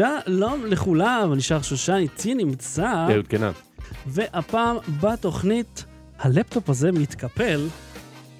שלום 0.00 0.66
לכולם, 0.66 1.32
אני 1.32 1.42
שר 1.42 1.62
שושן, 1.62 1.94
איתי 1.94 2.34
נמצא, 2.34 3.06
אהוד 3.12 3.26
קנן. 3.26 3.50
והפעם 4.06 4.76
בתוכנית, 5.02 5.84
הלפטופ 6.18 6.70
הזה 6.70 6.92
מתקפל, 6.92 7.60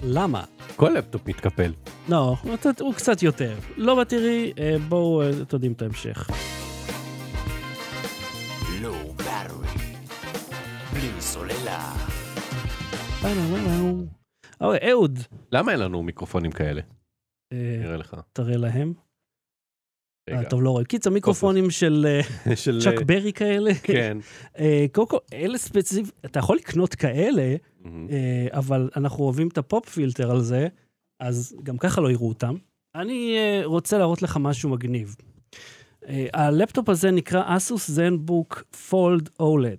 למה? 0.02 0.44
כל 0.76 0.88
לפטופ 0.88 1.28
מתקפל. 1.28 1.72
לא, 2.08 2.36
הוא 2.42 2.56
קצת- 2.56 2.80
הוא 2.80 2.94
קצת 2.94 3.22
יותר. 3.22 3.54
לא 3.76 4.00
בתראי, 4.00 4.52
אה, 4.58 4.76
בואו 4.88 5.22
אה, 5.22 5.44
תודעים 5.44 5.72
את 5.72 5.82
ההמשך. 5.82 6.30
בלי 10.92 11.10
סוללה. 11.20 11.92
אוקיי, 14.60 14.90
אהוד, 14.90 15.18
למה 15.52 15.72
אין 15.72 15.80
לנו 15.80 16.02
מיקרופונים 16.02 16.50
כאלה? 16.52 16.80
אה, 17.52 17.76
נראה 17.82 17.96
לך. 17.96 18.16
תראה 18.32 18.56
להם. 18.56 19.09
רגע. 20.30 20.38
אה, 20.38 20.50
טוב, 20.50 20.62
לא 20.62 20.70
רואים. 20.70 20.86
קיצר, 20.86 21.10
מיקרופונים 21.10 21.70
של 21.70 22.06
אה, 22.46 22.56
של... 22.64 22.80
צ'אק 22.82 23.02
ברי 23.02 23.32
כאלה. 23.32 23.74
כן. 23.82 24.18
אה, 24.58 24.86
קודם 24.92 25.06
כל, 25.06 25.18
אלה 25.32 25.58
ספציפית, 25.58 26.14
אתה 26.24 26.38
יכול 26.38 26.56
לקנות 26.56 26.94
כאלה. 26.94 27.56
אה, 27.86 28.46
אבל 28.52 28.90
אנחנו 28.96 29.24
אוהבים 29.24 29.48
את 29.48 29.58
ה 29.58 29.66
pop 29.66 29.88
filter 29.88 30.30
על 30.30 30.40
זה, 30.40 30.68
אז 31.20 31.56
גם 31.62 31.78
ככה 31.78 32.00
לא 32.00 32.10
יראו 32.10 32.28
אותם. 32.28 32.54
אני 32.94 33.36
אה, 33.36 33.60
רוצה 33.64 33.98
להראות 33.98 34.22
לך 34.22 34.36
משהו 34.40 34.70
מגניב. 34.70 35.16
אה, 36.08 36.26
הלפטופ 36.32 36.88
הזה 36.88 37.10
נקרא 37.10 37.56
אסוס 37.56 37.90
Zenbook 37.90 38.62
Fold 38.88 39.28
OLED, 39.40 39.78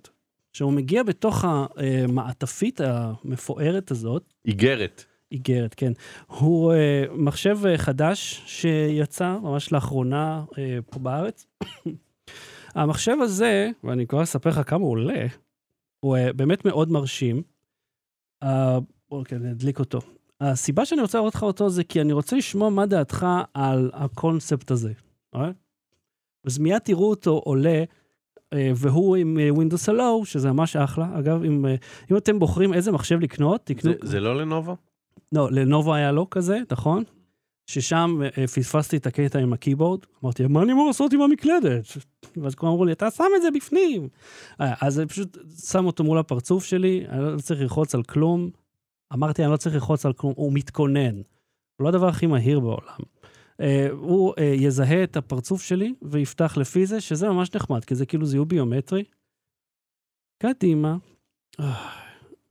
שהוא 0.52 0.72
מגיע 0.72 1.02
בתוך 1.02 1.44
המעטפית 1.44 2.80
המפוארת 2.80 3.90
הזאת, 3.90 4.34
איגרת. 4.46 5.04
איגרת, 5.32 5.74
כן. 5.74 5.92
הוא 6.26 6.72
אה, 6.72 7.04
מחשב 7.14 7.58
אה, 7.66 7.78
חדש 7.78 8.42
שיצא 8.46 9.38
ממש 9.42 9.72
לאחרונה 9.72 10.44
אה, 10.58 10.78
פה 10.90 10.98
בארץ. 10.98 11.46
המחשב 12.74 13.16
הזה, 13.22 13.70
ואני 13.84 14.06
כבר 14.06 14.22
אספר 14.22 14.50
לך 14.50 14.60
כמה 14.70 14.82
הוא 14.84 14.90
עולה, 14.90 15.26
הוא 16.00 16.16
אה, 16.16 16.32
באמת 16.32 16.64
מאוד 16.64 16.90
מרשים. 16.90 17.42
אה, 18.42 18.78
אוקיי, 19.10 19.38
אני 19.38 19.50
אדליק 19.50 19.78
אותו. 19.78 19.98
הסיבה 20.40 20.84
שאני 20.84 21.00
רוצה 21.02 21.18
להראות 21.18 21.34
לך 21.34 21.42
אותו 21.42 21.68
זה 21.70 21.84
כי 21.84 22.00
אני 22.00 22.12
רוצה 22.12 22.36
לשמוע 22.36 22.70
מה 22.70 22.86
דעתך 22.86 23.26
על 23.54 23.90
הקונספט 23.94 24.70
הזה. 24.70 24.92
אה? 25.34 25.50
אז 26.46 26.58
מיד 26.58 26.78
תראו 26.78 27.10
אותו 27.10 27.30
עולה, 27.44 27.84
אה, 28.52 28.70
והוא 28.76 29.16
עם 29.16 29.38
אה, 29.38 29.48
Windows 29.50 29.88
Hello, 29.88 30.24
שזה 30.24 30.52
ממש 30.52 30.76
אחלה. 30.76 31.18
אגב, 31.18 31.42
אם, 31.44 31.66
אה, 31.66 31.74
אם 32.10 32.16
אתם 32.16 32.38
בוחרים 32.38 32.74
איזה 32.74 32.92
מחשב 32.92 33.20
לקנות, 33.20 33.60
תקנו... 33.64 33.92
זה- 33.92 33.98
זה 34.02 34.20
לא 34.20 34.36
לנובו? 34.36 34.76
לא, 35.32 35.52
לנובו 35.52 35.94
היה 35.94 36.12
לו 36.12 36.30
כזה, 36.30 36.58
נכון? 36.72 37.04
ששם 37.66 38.20
אה, 38.38 38.46
פספסתי 38.46 38.96
את 38.96 39.06
הקטע 39.06 39.38
עם 39.38 39.52
הקeyboard, 39.52 40.06
אמרתי, 40.22 40.46
מה 40.46 40.62
אני 40.62 40.72
אמור 40.72 40.86
לעשות 40.86 41.12
עם 41.12 41.20
המקלדת? 41.20 41.84
ואז 42.36 42.54
כולם 42.54 42.72
אמרו 42.72 42.84
לי, 42.84 42.92
אתה 42.92 43.10
שם 43.10 43.24
את 43.36 43.42
זה 43.42 43.48
בפנים. 43.50 44.08
אה, 44.60 44.74
אז 44.80 45.00
אני 45.00 45.08
פשוט 45.08 45.38
שם 45.70 45.86
אותו 45.86 46.04
מול 46.04 46.18
הפרצוף 46.18 46.64
שלי, 46.64 47.04
אני 47.08 47.20
לא 47.20 47.38
צריך 47.38 47.60
ללחוץ 47.60 47.94
על 47.94 48.02
כלום. 48.02 48.50
אמרתי, 49.12 49.44
אני 49.44 49.52
לא 49.52 49.56
צריך 49.56 49.74
ללחוץ 49.74 50.06
על 50.06 50.12
כלום, 50.12 50.32
הוא 50.36 50.52
מתכונן. 50.52 51.16
הוא 51.16 51.84
לא 51.84 51.88
הדבר 51.88 52.08
הכי 52.08 52.26
מהיר 52.26 52.60
בעולם. 52.60 52.98
אה, 53.60 53.88
הוא 53.90 54.34
יזהה 54.38 55.04
את 55.04 55.16
הפרצוף 55.16 55.62
שלי 55.62 55.94
ויפתח 56.02 56.56
לפי 56.56 56.86
זה, 56.86 57.00
שזה 57.00 57.28
ממש 57.28 57.54
נחמד, 57.54 57.84
כי 57.84 57.94
זה 57.94 58.06
כאילו 58.06 58.26
זיהוי 58.26 58.46
ביומטרי. 58.46 59.04
קדימה. 60.42 60.96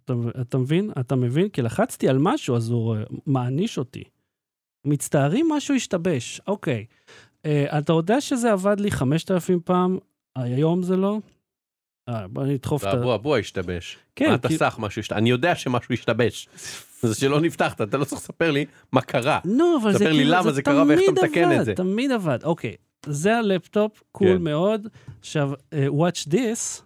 אתה, 0.06 0.14
אתה 0.42 0.58
מבין? 0.58 0.92
אתה 1.00 1.16
מבין? 1.16 1.50
כי 1.50 1.62
לחצתי 1.62 2.10
על 2.10 2.18
משהו, 2.18 2.56
אז 2.56 2.70
הוא 2.70 2.96
מעניש 3.26 3.78
אותי. 3.78 4.04
מצטערים, 4.86 5.50
משהו 5.50 5.76
השתבש. 5.76 6.42
אוקיי. 6.48 6.86
אה, 7.46 7.80
אתה 7.80 7.94
יודע 7.94 8.22
שזה 8.22 8.52
עבד 8.52 8.80
לי 8.80 8.92
5,000 8.92 9.60
פעם, 9.66 9.98
היום 10.36 10.84
זה 10.84 10.98
לא? 10.98 11.18
אה, 12.10 12.28
בוא 12.28 12.44
נדחוף 12.46 12.84
את 12.84 12.88
ה... 12.88 12.96
והבוע 12.96 13.18
בוע 13.18 13.38
השתבש. 13.38 13.98
כן, 14.16 14.34
אתה 14.34 14.48
כי- 14.48 14.58
סח 14.58 14.76
משהו 14.80 15.00
השתבש? 15.00 15.18
אני 15.18 15.30
יודע 15.30 15.56
שמשהו 15.56 15.94
השתבש. 15.94 16.50
זה 17.02 17.16
שלא 17.16 17.42
נפתחת, 17.42 17.82
אתה 17.82 17.98
לא 17.98 18.06
צריך 18.06 18.22
לספר 18.22 18.52
לי 18.52 18.66
מה 18.92 19.02
קרה. 19.02 19.40
נו, 19.46 19.78
אבל 19.82 19.92
זה 19.92 20.00
ספר 20.00 20.12
לי 20.12 20.18
כאילו, 20.18 20.32
למה 20.32 20.52
זה 20.52 20.62
קרה 20.62 20.84
ואיך 20.88 21.00
אתה 21.04 21.22
תמיד 21.22 21.30
מתקן 21.30 21.60
את 21.60 21.66
זה. 21.66 21.74
תמיד 21.76 22.12
עבד. 22.12 22.40
אוקיי, 22.44 22.76
זה 23.06 23.38
הלפטופ, 23.38 24.04
cool 24.12 24.28
כן. 24.38 24.44
מאוד. 24.44 24.88
עכשיו, 25.20 25.52
אה, 25.74 25.88
watch 25.88 26.28
this. 26.32 26.82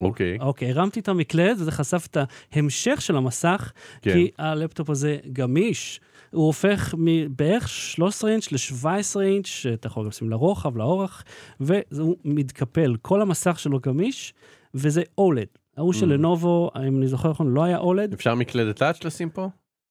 אוקיי. 0.00 0.38
אוקיי, 0.40 0.70
הרמתי 0.70 1.00
את 1.00 1.08
המקלדת 1.08 1.56
וזה 1.60 1.70
חשף 1.70 2.06
את 2.10 2.16
ההמשך 2.52 3.00
של 3.00 3.16
המסך, 3.16 3.72
כן. 4.02 4.12
כי 4.12 4.30
הלפטופ 4.38 4.90
הזה 4.90 5.18
גמיש. 5.32 6.00
הוא 6.30 6.46
הופך 6.46 6.94
מבערך 6.98 7.68
13 7.68 8.30
אינץ' 8.30 8.52
ל-17 8.52 9.20
אינץ', 9.20 9.46
שאתה 9.46 9.86
יכול 9.86 10.02
גם 10.02 10.08
לשים 10.08 10.30
לרוחב, 10.30 10.76
לאורך, 10.76 11.24
והוא 11.60 12.16
מתקפל. 12.24 12.96
כל 13.02 13.22
המסך 13.22 13.58
שלו 13.58 13.80
גמיש, 13.80 14.34
וזה 14.74 15.02
OLED. 15.18 15.46
ההוא 15.76 15.92
של 15.92 16.06
Mm. 16.06 16.12
לנובו, 16.12 16.70
אם 16.88 16.96
אני 16.98 17.06
זוכר 17.06 17.30
נכון, 17.30 17.54
לא 17.54 17.64
היה 17.64 17.78
OLED. 17.78 18.12
אפשר 18.12 18.34
מקלדת 18.34 18.80
לאץ' 18.80 19.04
לשים 19.04 19.30
פה? 19.30 19.48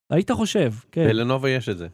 היית 0.10 0.32
חושב, 0.32 0.74
כן. 0.92 1.08
בלנובו 1.08 1.48
יש 1.48 1.70
את 1.70 1.78
זה. 1.78 1.88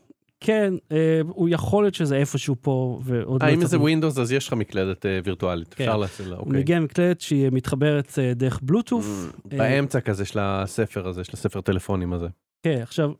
כן, 0.43 0.73
אה, 0.91 1.21
הוא 1.27 1.49
יכול 1.49 1.83
להיות 1.83 1.95
שזה 1.95 2.15
איפשהו 2.15 2.55
פה, 2.61 2.99
ועוד 3.03 3.43
אה, 3.43 3.49
לא 3.49 3.53
אם 3.53 3.65
זה 3.65 3.79
ווינדוס 3.79 4.17
אז 4.17 4.31
יש 4.31 4.47
לך 4.47 4.53
מקלדת 4.53 5.05
אה, 5.05 5.19
וירטואלית. 5.23 5.73
כן. 5.73 5.83
אפשר 5.83 5.97
לעשות 5.97 6.27
לה, 6.27 6.35
הוא 6.35 6.45
אוקיי. 6.45 6.59
מגיע 6.59 6.79
מקלדת 6.79 7.21
שהיא 7.21 7.49
מתחברת 7.51 8.19
אה, 8.19 8.33
דרך 8.33 8.59
בלוטוף. 8.63 9.05
Mm, 9.05 9.57
באמצע 9.57 10.01
כזה 10.01 10.25
של 10.25 10.39
הספר 10.41 11.07
הזה, 11.07 11.23
של 11.23 11.31
הספר 11.33 11.61
טלפונים 11.61 12.13
הזה. 12.13 12.27
כן, 12.63 12.79
עכשיו, 12.81 13.11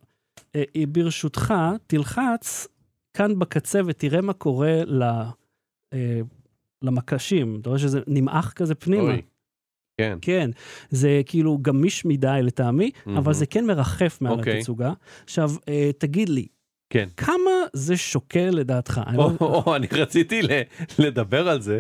אה, 0.56 0.64
אה, 0.76 0.84
ברשותך, 0.88 1.54
תלחץ 1.88 2.68
כאן 3.18 3.40
בקצה 3.40 3.82
ותראה 3.86 4.22
מה 4.22 4.34
קורה 4.34 4.82
אה, 5.94 6.22
למקשים. 6.82 7.58
אתה 7.62 7.70
רואה 7.70 7.80
שזה 7.80 8.00
נמעך 8.08 8.54
כזה 8.54 8.76
פנימה? 8.76 9.14
כן. 9.98 10.18
כן, 10.22 10.50
זה 10.90 11.22
כאילו 11.26 11.58
גמיש 11.62 12.06
מדי 12.06 12.40
לטעמי, 12.44 12.92
אבל. 13.18 13.34
זה 13.34 13.46
כן 13.46 13.66
מרחף 13.66 14.18
מעל 14.22 14.40
אוקיי. 14.40 14.58
התצוגה. 14.58 14.94
עכשיו, 15.24 15.52
אה, 15.68 15.90
תגיד 15.98 16.30
לי, 16.30 16.48
כן. 16.92 17.08
כמה 17.18 17.52
זה 17.74 17.98
שוקל 17.98 18.50
לדעתך? 18.54 19.02
לא- 19.14 19.32
או, 19.42 19.64
או, 19.68 19.76
אני 19.76 19.88
רציתי 19.92 20.42
לדבר 21.00 21.50
על 21.50 21.62
זה, 21.62 21.80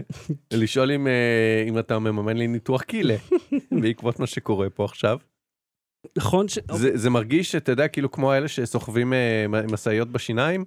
לשאול 0.53 0.91
אם, 0.91 1.07
אה, 1.07 1.63
אם 1.67 1.79
אתה 1.79 1.99
מממן 1.99 2.37
לי 2.37 2.47
ניתוח 2.47 2.81
קילה, 2.81 3.15
בעקבות 3.81 4.19
מה 4.19 4.27
שקורה 4.27 4.69
פה 4.69 4.85
עכשיו. 4.85 5.17
נכון 6.17 6.47
ש... 6.47 6.59
זה, 6.71 6.97
זה 6.97 7.09
מרגיש, 7.09 7.55
אתה 7.55 7.71
יודע, 7.71 7.87
כאילו 7.87 8.11
כמו 8.11 8.33
אלה 8.33 8.47
שסוחבים 8.47 9.13
אה, 9.13 9.45
משאיות 9.71 10.11
בשיניים. 10.11 10.65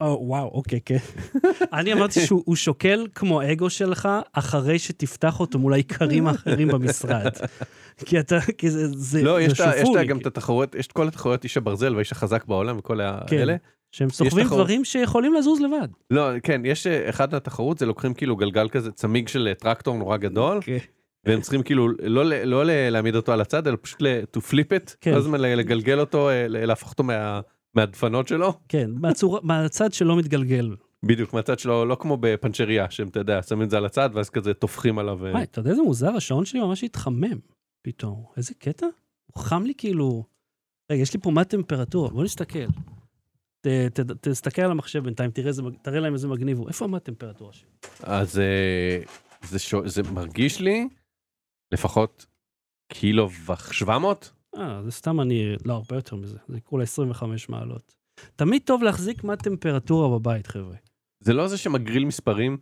או, 0.00 0.18
וואו, 0.22 0.48
אוקיי, 0.48 0.80
כן. 0.84 0.96
אני 1.72 1.92
אמרתי 1.92 2.20
שהוא 2.20 2.42
הוא 2.46 2.56
שוקל 2.56 3.06
כמו 3.14 3.40
האגו 3.40 3.70
שלך, 3.70 4.08
אחרי 4.32 4.78
שתפתח 4.78 5.40
אותו 5.40 5.58
מול 5.58 5.72
האיכרים 5.72 6.26
האחרים 6.26 6.68
במשרד. 6.68 7.30
כי 8.06 8.20
אתה, 8.20 8.38
כי 8.58 8.70
זה, 8.70 8.88
זה, 8.88 9.22
לא, 9.22 9.34
זה 9.36 9.42
יש, 9.42 9.60
ה- 9.60 9.72
יש 9.76 9.88
גם 10.08 10.18
את 10.18 10.26
התחרויות, 10.26 10.74
יש 10.74 10.86
את 10.86 10.92
כל 10.92 11.08
התחרויות 11.08 11.44
איש 11.44 11.56
הברזל 11.56 11.94
והאיש 11.94 12.12
החזק 12.12 12.44
בעולם 12.44 12.78
וכל 12.78 12.98
כן. 13.26 13.56
שהם 13.92 14.10
סוחבים. 14.10 14.46
דברים 14.46 14.84
שיכולים 14.84 15.34
לזוז 15.34 15.60
לבד. 15.60 15.88
לא, 16.10 16.38
כן, 16.42 16.62
יש 16.64 16.86
אה, 16.86 17.08
אחד 17.08 17.32
מהתחרות, 17.32 17.78
זה 17.78 17.86
לוקחים 17.86 18.14
כאילו 18.14 18.36
גלגל 18.36 18.68
כזה, 18.68 18.92
צמיג 18.92 19.28
של 19.28 19.48
אה, 19.48 19.54
טרקטור 19.54 19.96
נורא 19.96 20.16
גדול, 20.16 20.60
כן. 20.62 20.78
והם 21.26 21.40
צריכים 21.40 21.62
כאילו 21.62 21.88
לא, 22.02 22.24
לא 22.24 22.64
ל- 22.64 22.90
להעמיד 22.90 23.16
אותו 23.16 23.32
על 23.32 23.40
הצד, 23.40 23.66
אלא 23.66 23.76
פשוט 23.82 24.00
to 24.36 24.40
flip 24.40 24.70
it, 24.86 24.94
כן. 25.00 25.12
כל 25.12 25.18
הזמן 25.18 25.40
לגלגל 25.40 26.00
אותו, 26.00 26.28
אה, 26.30 26.44
להפוך 26.48 26.90
אותו 26.90 27.02
מה- 27.02 27.40
מהדפנות 27.74 28.28
שלו. 28.28 28.52
כן, 28.68 28.90
מהצורה, 28.94 29.40
מהצד 29.42 29.92
שלא 29.92 30.16
מתגלגל. 30.16 30.70
בדיוק 31.06 31.32
מהצד 31.34 31.58
שלו 31.58 31.84
לא 31.84 31.94
כמו 32.00 32.16
בפנצ'ריה 32.20 32.90
שהם 32.90 33.08
אתה 33.08 33.20
יודע 33.20 33.42
שמים 33.42 33.62
את 33.62 33.70
זה 33.70 33.76
על 33.76 33.84
הצד 33.86 34.10
ואז 34.14 34.30
כזה 34.30 34.54
טופחים 34.54 34.98
עליו. 34.98 35.18
וואי, 35.20 35.42
אתה 35.42 35.58
יודע 35.60 35.70
איזה 35.70 35.82
מוזר, 35.82 36.10
השעון 36.16 36.44
שלי 36.44 36.60
ממש 36.60 36.84
התחמם 36.84 37.38
פתאום. 37.82 38.24
איזה 38.36 38.54
קטע? 38.58 38.86
הוא 39.34 39.42
חם 39.44 39.62
לי 39.64 39.72
כאילו... 39.78 40.24
רגע, 40.92 41.02
יש 41.02 41.14
לי 41.14 41.20
פה 41.20 41.30
מה 41.30 41.44
טמפרטורה, 41.44 42.10
בוא 42.10 42.24
נסתכל. 42.24 42.58
ת, 43.60 43.66
ת, 43.66 44.28
תסתכל 44.28 44.62
על 44.62 44.70
המחשב 44.70 45.04
בינתיים, 45.04 45.30
תראה, 45.30 45.48
איזה, 45.48 45.62
תראה 45.82 46.00
להם 46.00 46.12
איזה 46.12 46.28
מגניב 46.28 46.58
הוא. 46.58 46.68
איפה 46.68 46.86
הטמפרטורה 46.96 47.52
שלי? 47.52 47.68
אז 48.02 48.38
אה, 48.38 49.00
זה, 49.42 49.58
שו, 49.58 49.88
זה 49.88 50.02
מרגיש 50.02 50.60
לי 50.60 50.88
לפחות 51.72 52.26
קילו 52.92 53.28
ושבע 53.30 53.98
מאות. 53.98 54.32
אה, 54.56 54.82
זה 54.82 54.90
סתם 54.90 55.20
אני, 55.20 55.54
לא, 55.64 55.74
הרבה 55.74 55.96
יותר 55.96 56.16
מזה, 56.16 56.38
זה 56.48 56.60
כולה 56.60 56.82
25 56.82 57.48
מעלות. 57.48 57.94
תמיד 58.36 58.62
טוב 58.64 58.82
להחזיק 58.82 59.24
מה 59.24 59.36
טמפרטורה 59.36 60.18
בבית, 60.18 60.46
חבר'ה. 60.46 60.76
זה 61.20 61.32
לא 61.32 61.48
זה 61.48 61.58
שמגריל 61.58 62.04
מספרים. 62.04 62.58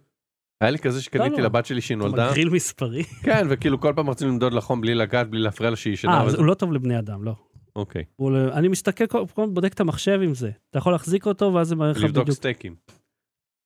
היה 0.60 0.70
לי 0.70 0.78
כזה 0.78 1.02
שקניתי 1.02 1.36
לא. 1.36 1.42
לבת 1.44 1.66
שלי 1.66 1.80
שהיא 1.80 1.96
אתה 1.96 2.06
נולדה. 2.06 2.30
מגריל 2.30 2.48
מספרי. 2.50 3.04
כן 3.04 3.46
וכאילו 3.50 3.80
כל 3.80 3.92
פעם 3.96 4.10
רצינו 4.10 4.30
למדוד 4.30 4.52
לחום 4.52 4.80
בלי 4.80 4.94
לגעת 4.94 5.30
בלי 5.30 5.40
להפריע 5.40 5.70
לה 5.70 5.76
שהיא 5.76 5.92
ישנה. 5.92 6.20
אה, 6.20 6.30
הוא 6.36 6.44
לא 6.44 6.54
טוב 6.54 6.72
לבני 6.72 6.98
אדם, 6.98 7.24
לא. 7.24 7.34
אוקיי. 7.78 8.04
הוא 8.16 8.30
לא- 8.32 8.52
אני 8.52 8.68
מסתכל, 8.68 9.06
כל 9.06 9.24
פעם 9.34 9.54
בודק 9.54 9.72
את 9.72 9.80
המחשב 9.80 10.20
עם 10.24 10.34
זה. 10.34 10.50
אתה 10.70 10.78
יכול 10.78 10.92
להחזיק 10.92 11.26
אותו, 11.26 11.54
ואז 11.54 11.68
זה 11.68 11.76
מראה 11.76 11.90
לך 11.90 11.96
לבדוק 11.96 12.22
בדיוק. 12.22 12.36
סטייקים. 12.36 12.76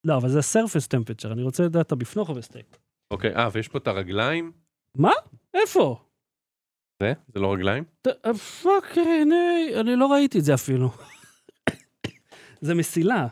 לא, 0.06 0.17
אבל 0.17 0.29
זה 0.29 0.38
surface 0.41 0.88
temperature, 0.97 1.32
אני 1.32 1.43
רוצה 1.43 1.62
לדעת, 1.64 1.87
אתה 1.87 1.94
בפנוך 1.97 2.29
או 2.29 2.35
בסטייק. 2.35 2.79
אוקיי 3.12 3.37
אה 3.37 3.49
ויש 3.53 3.69
פה 3.69 3.79
את 3.79 3.87
הרגליים. 3.87 4.53
איפה? 5.55 6.05
זה 7.03 7.12
זה 7.35 7.41
לא 7.41 7.53
רגליים. 7.53 7.85
פאק, 8.62 8.97
הנה, 8.97 9.37
אני 9.81 9.97
לא 9.97 10.12
ראיתי 10.12 10.38
את 10.38 10.44
זה 10.44 10.55
אפילו. 10.55 10.91
זה 12.61 12.75
מסילה. 12.75 13.26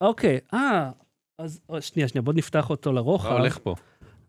אוקיי, 0.00 0.38
אה, 0.54 0.90
אז 1.38 1.60
או, 1.68 1.82
שנייה, 1.82 2.08
שנייה, 2.08 2.22
בוא 2.22 2.32
נפתח 2.32 2.70
אותו 2.70 2.92
לרוחב. 2.92 3.28
מה 3.28 3.38
הולך 3.38 3.58
פה? 3.62 3.74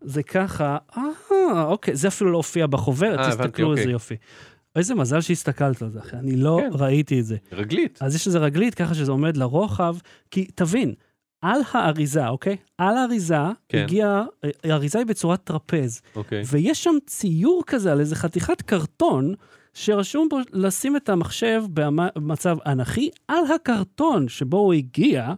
זה 0.00 0.22
ככה, 0.22 0.78
אה, 0.96 1.64
אוקיי, 1.64 1.96
זה 1.96 2.08
אפילו 2.08 2.30
לא 2.32 2.36
הופיע 2.36 2.66
בחוברת, 2.66 3.18
אה, 3.18 3.30
תסתכלו 3.30 3.70
איזה 3.70 3.80
אוקיי. 3.82 3.92
יופי. 3.92 4.16
איזה 4.78 4.94
מזל 4.94 5.20
שהסתכלת 5.20 5.82
על 5.82 5.90
זה, 5.90 5.98
אחי, 5.98 6.16
אני 6.16 6.36
לא 6.36 6.60
כן. 6.60 6.70
ראיתי 6.72 7.20
את 7.20 7.24
זה. 7.24 7.36
רגלית. 7.52 7.98
אז 8.02 8.14
יש 8.14 8.26
איזה 8.26 8.38
רגלית 8.38 8.74
ככה 8.74 8.94
שזה 8.94 9.12
עומד 9.12 9.36
לרוחב, 9.36 9.96
כי 10.30 10.46
תבין, 10.54 10.94
על 11.42 11.60
האריזה, 11.72 12.28
אוקיי? 12.28 12.56
על 12.78 12.96
האריזה 12.96 13.36
כן. 13.68 13.82
הגיעה, 13.82 14.24
אה, 14.44 14.50
האריזה 14.64 14.98
היא 14.98 15.06
בצורת 15.06 15.44
טרפז, 15.44 16.00
אוקיי. 16.16 16.42
ויש 16.46 16.84
שם 16.84 16.94
ציור 17.06 17.62
כזה 17.66 17.92
על 17.92 18.00
איזה 18.00 18.16
חתיכת 18.16 18.62
קרטון, 18.62 19.34
שרשום 19.74 20.28
בו 20.28 20.38
לשים 20.52 20.96
את 20.96 21.08
המחשב 21.08 21.62
במצב 21.74 22.56
אנכי 22.66 23.10
על 23.28 23.44
הקרטון 23.54 24.28
שבו 24.28 24.56
הוא 24.56 24.74
הגיע, 24.74 25.32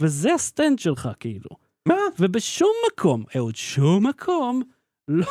וזה 0.00 0.34
ה 0.34 0.41
stand 0.41 0.78
שלך, 0.78 1.08
כאילו. 1.20 1.50
מה? 1.88 1.96
ובשום 2.18 2.72
מקום, 2.92 3.24
אהוד, 3.36 3.56
שום 3.56 4.06
מקום, 4.06 4.62
לא, 5.08 5.26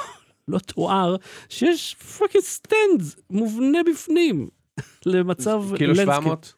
לא 0.47 0.59
תואר 0.59 1.15
שיש 1.49 1.95
fucking 1.95 2.43
stand 2.43 3.01
מובנה 3.29 3.79
בפנים 3.91 4.49
למצב 5.05 5.63
כאילו 5.75 5.93
landscape. 5.93 5.97
700? 5.97 6.53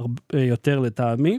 הרבה 0.00 0.42
יותר 0.42 0.78
לטעמי. 0.78 1.38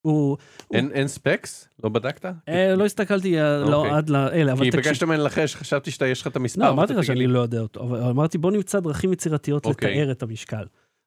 הוא, 0.00 0.36
אין 0.74 0.92
אין 0.92 1.08
ספקס? 1.08 1.68
לא 1.84 1.88
בדקת? 1.90 2.24
אה, 2.48 2.74
לא 2.74 2.84
הסתכלתי 2.84 3.40
אה, 3.40 3.58
לא, 3.58 3.76
אוקיי. 3.76 3.96
עד 3.96 4.10
לאלה, 4.10 4.52
אבל 4.52 4.64
כי 4.64 4.70
תקשיב. 4.70 4.84
ביקשת 4.84 5.02
ממני 5.02 5.22
לנחש, 5.22 5.56
חשבתי 5.56 5.90
שיש 5.90 6.20
לך 6.20 6.26
את 6.26 6.36
המספר. 6.36 6.62
לא, 6.62 6.70
אמרתי 6.70 6.92
לך 6.92 7.04
שאני. 7.04 7.26
לא 7.26 7.38
יודע 7.38 7.60
אותו, 7.60 7.80
אבל 7.80 8.02
אמרתי 8.02 8.38
בוא 8.38 8.50
נמצא 8.50 8.80
דרכים 8.80 9.12
יצירתיות 9.12 9.64
אוקיי. 9.64 9.90
לתאר 9.90 10.12
את 10.12 10.22
המשקל. 10.22 10.64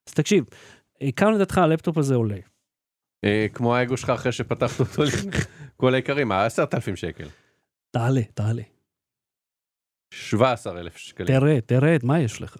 אז 0.09 0.13
תקשיב, 0.13 0.45
אה, 1.01 1.11
כמה 1.11 1.31
לדעתך 1.31 1.57
הלפטופ 1.57 1.97
הזה 1.97 2.15
עולה? 2.15 2.37
אה, 3.23 3.45
כמו 3.53 3.75
האגו 3.75 3.97
שלך 3.97 4.09
אחרי 4.09 4.31
שפתחת 4.31 4.79
אותו, 4.79 5.03
כל 5.77 5.93
העיקרים, 5.93 6.31
עשרת 6.31 6.73
אלפים 6.73 6.95
שקל. 6.95 7.27
תעלה, 7.91 8.21
תעלה. 8.33 8.63
17 10.13 10.79
אלף 10.79 10.97
שקלים. 10.97 11.27
תרד, 11.27 11.59
תרד, 11.59 11.99
מה 12.03 12.19
יש 12.19 12.41
לך? 12.41 12.57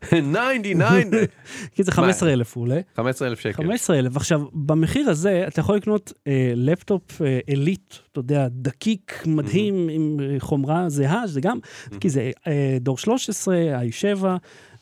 99! 0.00 1.26
כי 1.74 1.82
זה 1.82 1.92
15,000 1.92 2.54
הוא 2.56 2.62
עולה. 2.62 2.80
15 2.96 3.28
אלף 3.28 3.40
שקל. 3.40 3.62
15,000. 3.62 4.16
עכשיו, 4.16 4.40
במחיר 4.52 5.10
הזה 5.10 5.44
אתה 5.48 5.60
יכול 5.60 5.76
לקנות 5.76 6.12
אה, 6.26 6.52
לפטופ 6.56 7.22
אה, 7.22 7.40
elite, 7.48 7.94
אתה 8.12 8.20
יודע, 8.20 8.48
דקיק, 8.50 9.22
מדהים, 9.26 9.88
עם 9.88 10.20
אה, 10.20 10.36
חומרה 10.38 10.88
זהה, 10.88 11.26
זה 11.26 11.40
גם, 11.40 11.58
כי 12.00 12.10
זה 12.10 12.30
אה, 12.46 12.76
דור 12.80 12.98
13, 12.98 13.56
i7, 13.82 14.24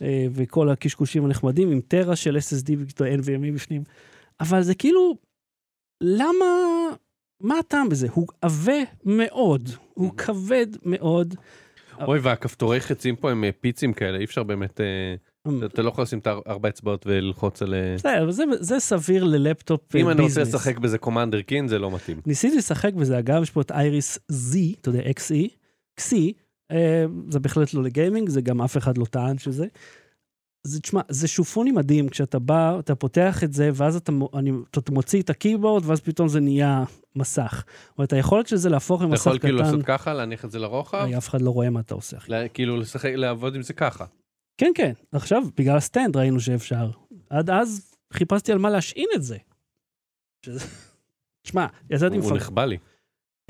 אה, 0.03 0.27
וכל 0.33 0.69
הקשקושים 0.69 1.25
הנחמדים, 1.25 1.71
עם 1.71 1.81
טרה 1.81 2.17
של 2.17 2.37
SSD 2.37 2.71
ו-NVMe 2.79 3.55
בפנים. 3.55 3.83
אבל 4.41 4.63
זה 4.63 4.75
כאילו, 4.75 5.17
למה, 6.01 6.45
מה 7.41 7.59
הטעם 7.59 7.89
בזה? 7.89 8.09
הוא 8.13 8.27
עבה 8.41 8.83
מאוד, 9.05 9.71
הוא 9.95 10.13
כבד 10.17 10.67
מאוד. 10.83 11.35
אוי, 12.07 12.19
והכפתורי 12.19 12.81
חצים 12.81 13.17
פה 13.17 13.31
הם 13.31 13.45
אה, 13.45 13.51
פיצים 13.61 13.93
כאלה, 13.93 14.19
אי 14.19 14.25
אפשר 14.25 14.43
באמת, 14.43 14.81
אה, 14.81 15.15
אתה 15.65 15.83
לא 15.83 15.89
יכול 15.89 16.03
לשים 16.03 16.19
את 16.19 16.27
הארבע 16.27 16.69
אצבעות 16.69 17.07
וללחוץ 17.07 17.63
על... 17.63 17.75
אה, 17.75 17.95
בסדר, 17.95 18.23
אבל 18.23 18.31
זה, 18.61 18.79
סביר 18.79 19.25
ללפטופ 19.25 19.97
אה, 19.97 20.01
אם 20.01 20.09
אני 20.09 20.23
רוצה 20.23 20.41
ביזנס. 20.41 20.55
לשחק 20.55 20.79
בזה 20.79 20.99
קומנדר 20.99 21.41
קין 21.43 21.69
זה 21.69 21.79
לא 21.79 21.91
מתאים. 21.91 22.21
ניסיתי 22.27 22.57
לשחק 22.57 22.95
בזה, 22.95 23.19
אגב, 23.19 23.43
יש 23.43 23.51
פה 23.51 23.61
את 23.61 23.71
Iris 23.71 24.19
Z, 24.33 24.57
אתה 24.81 24.89
יודע, 24.89 25.01
XE, 25.01 25.49
XE, 26.01 26.15
זה 27.29 27.41
בהחלט 27.41 27.75
לא 27.75 27.83
לגיימינג, 27.83 28.29
זה 28.29 28.41
גם 28.41 28.63
אף 28.63 28.77
אחד 28.77 28.99
לא 28.99 29.05
טען 29.05 29.39
שזה. 29.39 29.67
זה, 30.63 30.81
תשמע, 30.81 31.01
זה 31.09 31.29
שופוני 31.29 31.73
מדהים, 31.73 32.09
כשאתה 32.09 32.39
בא, 32.39 32.79
אתה 32.79 32.95
פותח 32.95 33.45
את 33.45 33.53
זה, 33.53 33.71
ואז 33.75 33.97
אתה, 33.97 34.13
אני, 34.35 34.51
אתה 34.71 34.93
מוציא 34.93 35.23
את 35.23 35.31
ה 35.31 35.36
keyboard, 35.36 35.83
ואז 35.87 36.01
פתאום 36.01 36.29
זה 36.29 36.41
נהיה 36.41 36.85
מסך. 37.17 37.65
זאת 37.89 37.99
אומרת, 37.99 38.13
היכולת 38.13 38.47
של 38.47 38.57
זה 38.57 38.69
להפוך 38.69 39.01
אתה 39.01 39.09
ממסך 39.11 39.21
יכול 39.21 39.39
כאילו 39.39 39.59
קטן, 39.59 39.67
לעשות 39.67 39.85
ככה, 39.85 40.15
להניח 40.15 40.45
את 40.45 40.51
זה 40.51 40.59
לרוחב, 40.59 41.09
אף 41.19 41.29
אחד 41.29 41.43
לא 41.43 41.51
רואה 41.51 41.71
מה 41.71 41.81
אתה 41.81 41.95
עושה. 41.95 42.17
לה- 42.29 42.49
כאילו 42.49 42.77
לשחק, 42.77 43.11
לעבוד 43.17 43.55
עם 43.55 43.63
זה 43.63 43.73
ככה. 43.73 44.05
כן, 44.59 44.71
כן, 44.75 44.93
עכשיו, 45.13 45.43
בגלל 45.57 45.77
ה 45.77 45.83
stand 45.83 46.17
ראינו 46.17 46.41
שאפשר. 46.41 46.91
עד 47.31 47.51
אז 47.51 47.95
חיפשתי 48.13 48.53
על 48.53 48.59
מה 48.59 48.71
להשעין 48.71 49.09
את 49.17 49.23
זה. 49.23 49.37
שזה- 50.47 50.67
תשמע, 51.43 51.67
יצאתי 51.91 52.17
הוא 52.17 52.25
מפח... 52.25 52.37
נחבא 52.37 52.65
לי. 52.65 52.79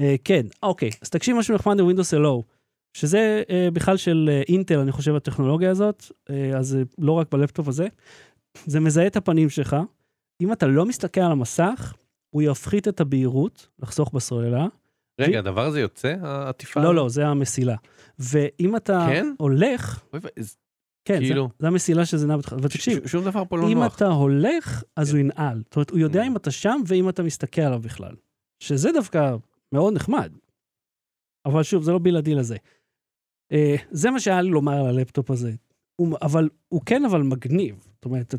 אה, 0.00 0.14
כן, 0.24 0.46
אוקיי, 0.62 0.90
אז 1.02 1.10
תקשיב 1.10 1.36
משהו 1.36 1.54
נחמד 1.54 1.80
ל-Windows 1.80 2.16
Hello, 2.16 2.42
שזה 2.94 3.42
אה, 3.50 3.68
בכלל 3.72 3.96
של 3.96 4.28
אה, 4.32 4.42
אינטל, 4.48 4.78
אני 4.78 4.92
חושב, 4.92 5.14
הטכנולוגיה 5.14 5.70
הזאת, 5.70 6.04
אה, 6.30 6.58
אז 6.58 6.68
זה 6.68 6.82
לא 6.98 7.12
רק 7.12 7.32
בלפטופ 7.32 7.68
הזה, 7.68 7.86
זה 8.66 8.80
מזהה 8.80 9.06
את 9.06 9.16
הפנים 9.16 9.48
שלך. 9.50 9.76
אם 10.42 10.52
אתה 10.52 10.66
לא 10.66 10.86
מסתכל 10.86 11.20
על 11.20 11.32
המסך, 11.32 11.94
הוא 12.30 12.42
יפחית 12.42 12.88
את 12.88 13.00
הבהירות, 13.00 13.68
לחסוך 13.78 14.12
בסוללה. 14.14 14.66
רגע, 15.20 15.38
הדבר 15.38 15.66
הזה 15.66 15.80
יוצא, 15.80 16.14
העטיפה? 16.22 16.80
לא, 16.82 16.94
לא, 16.94 17.08
זה 17.08 17.26
המסילה. 17.26 17.76
ואם 18.18 18.76
אתה 18.76 19.06
כן? 19.10 19.26
הולך, 19.38 20.00
כן, 21.04 21.18
כאילו- 21.20 21.48
זה, 21.48 21.54
זה 21.58 21.66
המסילה 21.66 22.06
שזה 22.06 22.26
נע 22.26 22.36
בתחילת, 22.36 22.64
ותקשיב, 22.64 23.06
ש- 23.06 23.10
שום 23.10 23.24
דבר 23.24 23.42
פה 23.48 23.58
לא 23.58 23.68
אם 23.68 23.78
נוח. 23.78 23.96
אתה 23.96 24.06
הולך, 24.06 24.82
אז 24.96 25.08
כן. 25.10 25.16
הוא 25.16 25.20
ינעל. 25.20 25.62
זאת 25.64 25.76
אומרת, 25.76 25.90
הוא 25.90 25.98
יודע 25.98 26.22
Mm. 26.22 26.26
אם 26.26 26.36
אתה 26.36 26.50
שם 26.50 26.80
ואם 26.86 27.08
אתה 27.08 27.22
מסתכל 27.22 27.60
עליו 27.62 27.80
בכלל. 27.80 28.14
שזה 28.62 28.90
דווקא 28.92 29.36
מאוד 29.72 29.94
נחמד. 29.94 30.32
אבל 31.46 31.62
שוב, 31.62 31.82
זה 31.82 31.92
לא 31.92 31.98
בלעדי 32.02 32.34
לזה. 32.34 32.56
אה, 33.52 33.76
זה 33.90 34.10
מה 34.10 34.20
שהיה 34.20 34.42
לי 34.42 34.50
לומר 34.50 34.80
על 34.80 34.86
הלפטופ 34.86 35.30
הזה. 35.30 35.52
הוא, 35.96 36.16
אבל 36.22 36.48
הוא 36.68 36.80
כן 36.86 37.04
אבל 37.04 37.22
מגניב. 37.22 37.76
זאת 37.94 38.04
אומרת, 38.04 38.34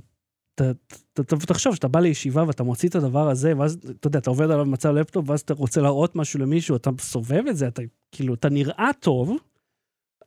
אתה, 0.55 0.71
אתה, 1.13 1.21
אתה, 1.21 1.35
תחשוב 1.35 1.75
שאתה 1.75 1.87
בא 1.87 1.99
לישיבה 1.99 2.43
ואתה 2.47 2.63
מוציא 2.63 2.89
את 2.89 2.95
הדבר 2.95 3.29
הזה, 3.29 3.53
ואז, 3.57 3.77
אתה 3.99 4.07
יודע, 4.07 4.19
אתה 4.19 4.29
עובד 4.29 4.45
עליו 4.45 4.65
במצב 4.65 4.89
לפטופ, 4.89 5.29
ואז 5.29 5.41
אתה 5.41 5.53
רוצה 5.53 5.81
להראות 5.81 6.15
משהו 6.15 6.39
למישהו, 6.39 6.75
אתה 6.75 6.89
סובב 6.99 7.43
את 7.49 7.57
זה, 7.57 7.67
אתה 7.67 7.81
כאילו, 8.11 8.33
אתה 8.33 8.49
נראה 8.49 8.89
טוב, 8.99 9.37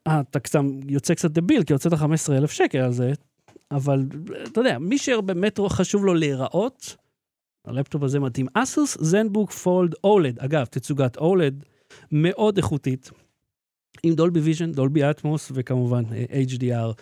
אה, 0.07 0.21
אתה 0.21 0.41
קצת, 0.41 0.61
יוצא 0.89 1.15
קצת 1.15 1.31
דביל, 1.31 1.65
כי 1.65 1.73
הוצאת 1.73 1.95
15,000 1.95 2.51
שקל 2.51 2.79
על 2.79 2.93
זה, 2.93 3.13
אבל 3.71 4.07
אתה 4.43 4.61
יודע, 4.61 4.79
מי 4.79 4.99
שבאמת 4.99 5.61
חשוב 5.69 6.05
לו 6.05 6.15
להיראות, 6.15 6.97
הלפטופ 7.67 8.03
הזה 8.03 8.21
מתאים. 8.21 8.47
אסוס 8.55 8.97
Zenbook 9.01 9.51
Fold 9.51 9.95
OLED, 10.05 10.39
אגב, 10.39 10.65
תצוגת 10.65 11.17
OLED 11.17 11.65
מאוד 12.13 12.57
איכותית, 12.57 13.11
עם 14.02 14.14
Dolby 14.15 14.41
Vision, 14.41 14.73
Dolby 14.73 15.11
Atmos 15.11 15.53
וכמובן 15.55 16.02
אה, 16.12 16.25
HDR. 16.49 16.93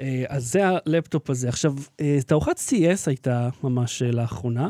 אה, 0.00 0.24
אז 0.28 0.52
זה 0.52 0.60
הלפטופ 0.68 1.30
הזה. 1.30 1.48
עכשיו, 1.48 1.74
אה, 2.00 2.18
תערוכת 2.26 2.56
CES 2.58 3.00
הייתה 3.06 3.48
ממש 3.62 4.02
לאחרונה, 4.02 4.68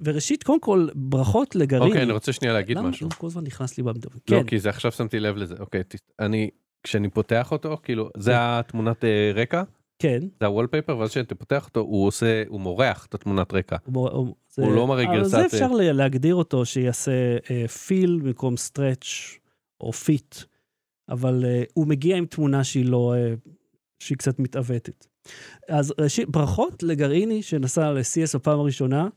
וראשית, 0.00 0.42
קודם 0.42 0.60
כל, 0.60 0.88
ברכות 0.94 1.56
לגרעין. 1.56 1.88
אוקיי, 1.88 2.02
אני 2.02 2.12
רוצה 2.12 2.32
שנייה 2.32 2.54
להגיד 2.54 2.76
למה 2.78 2.88
משהו. 2.88 3.06
למה 3.06 3.14
כל 3.14 3.26
הזמן 3.26 3.44
נכנס 3.44 3.78
לי 3.78 3.84
במדבר? 3.84 4.18
לא, 4.30 4.38
כן, 4.40 4.46
כי 4.46 4.58
זה 4.58 4.68
עכשיו 4.68 4.92
שמתי 4.92 5.20
לב 5.20 5.36
לזה. 5.36 5.54
אוקיי, 5.60 5.82
ת- 5.82 5.94
אני, 6.20 6.50
כשאני 6.82 7.10
פותח 7.10 7.52
אותו, 7.52 7.76
כאילו, 7.82 8.10
זה 8.16 8.32
התמונת 8.36 9.04
אה, 9.04 9.32
רקע, 9.34 9.62
כן. 9.98 10.18
זה 10.40 10.46
הוולפייפר, 10.46 10.98
ואז 10.98 11.10
כשאתה 11.10 11.34
פותח 11.34 11.66
אותו, 11.66 11.80
הוא 11.80 12.06
עושה, 12.06 12.42
הוא 12.48 12.60
מורח 12.60 13.06
את 13.06 13.14
התמונת 13.14 13.54
רקע. 13.54 13.76
הוא, 13.84 14.08
הוא, 14.08 14.34
זה, 14.54 14.62
הוא 14.62 14.72
לא 14.72 14.86
מראה 14.86 15.04
אבל 15.04 15.16
גרסת, 15.16 15.30
זה 15.30 15.40
אה, 15.40 15.46
אפשר 15.46 15.68
להגדיר 15.72 16.34
אותו 16.34 16.64
שיעשה 16.64 17.12
פיל 17.86 18.20
במקום 18.22 18.56
סטרץ' 18.56 19.06
או 19.80 19.92
פיט, 19.92 20.34
אבל 21.08 21.44
uh, 21.44 21.70
הוא 21.74 21.86
מגיע 21.86 22.16
עם 22.16 22.26
תמונה 22.26 22.64
שהיא 22.64 22.84
לא, 22.84 23.14
uh, 23.44 23.48
שהיא 24.02 24.18
קצת 24.18 24.38
מתעוותת. 24.38 25.06
אז 25.68 25.94
ראשית, 26.00 26.28
ברכות 26.28 26.82
לגרעיני 26.82 27.42
שנסע 27.42 27.92
ל-CS 27.92 28.38
בפעם 28.38 28.60
הראשונה. 28.60 29.08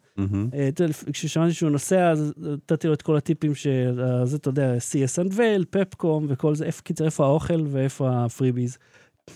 לפ- 0.79 1.03
כששמעתי 1.13 1.53
שהוא 1.53 1.69
נוסע, 1.69 2.11
אז 2.11 2.33
נתתי 2.37 2.87
לו 2.87 2.93
את 2.93 3.01
כל 3.01 3.17
הטיפים 3.17 3.55
של, 3.55 4.01
זה, 4.23 4.37
אתה 4.37 4.49
יודע, 4.49 4.75
CS 4.77 5.21
אנדבל, 5.21 5.65
פפקום 5.69 6.25
וכל 6.29 6.55
זה, 6.55 6.65
איפה, 6.65 6.81
קיצר, 6.81 7.05
איפה 7.05 7.25
האוכל 7.25 7.61
ואיפה 7.67 8.25
הפריביז. 8.25 8.77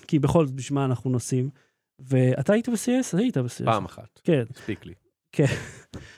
כי 0.07 0.19
בכל 0.19 0.45
זאת, 0.45 0.55
בשביל 0.55 0.75
מה 0.75 0.85
אנחנו 0.85 1.09
נוסעים. 1.09 1.49
ואתה 1.99 2.53
היית 2.53 2.69
ב-CS? 2.69 3.17
היית 3.17 3.37
ב-CS. 3.37 3.65
פעם 3.65 3.85
אחת, 3.85 4.19
כן. 4.23 4.43
הספיק 4.55 4.85
לי. 4.85 4.93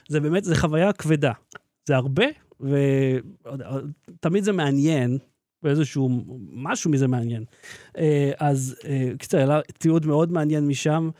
זה 0.08 0.20
באמת, 0.20 0.44
זה 0.44 0.56
חוויה 0.56 0.92
כבדה. 0.92 1.32
זה 1.88 1.96
הרבה, 1.96 2.24
ותמיד 2.60 4.44
זה 4.44 4.52
מעניין, 4.52 5.18
ואיזשהו, 5.62 6.08
משהו 6.52 6.90
מזה 6.90 7.08
מעניין. 7.08 7.44
אה, 7.98 8.32
אז 8.38 8.76
אה, 8.84 9.10
קיצר, 9.18 9.38
היה 9.38 9.60
תיעוד 9.78 10.06
מאוד 10.06 10.32
מעניין 10.32 10.66
משם, 10.66 11.10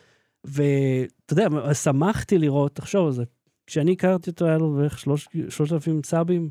ואתה 0.45 1.33
יודע, 1.33 1.75
שמחתי 1.75 2.39
לראות, 2.39 2.75
תחשוב 2.75 3.07
על 3.07 3.13
זה, 3.13 3.25
כשאני 3.67 3.93
הכרתי 3.93 4.31
אותו 4.31 4.45
היה 4.45 4.59
לו 4.59 4.73
בערך 4.75 4.99
שלוש- 4.99 5.29
שלושת 5.49 5.73
אלפים 5.73 6.01
סאבים, 6.05 6.51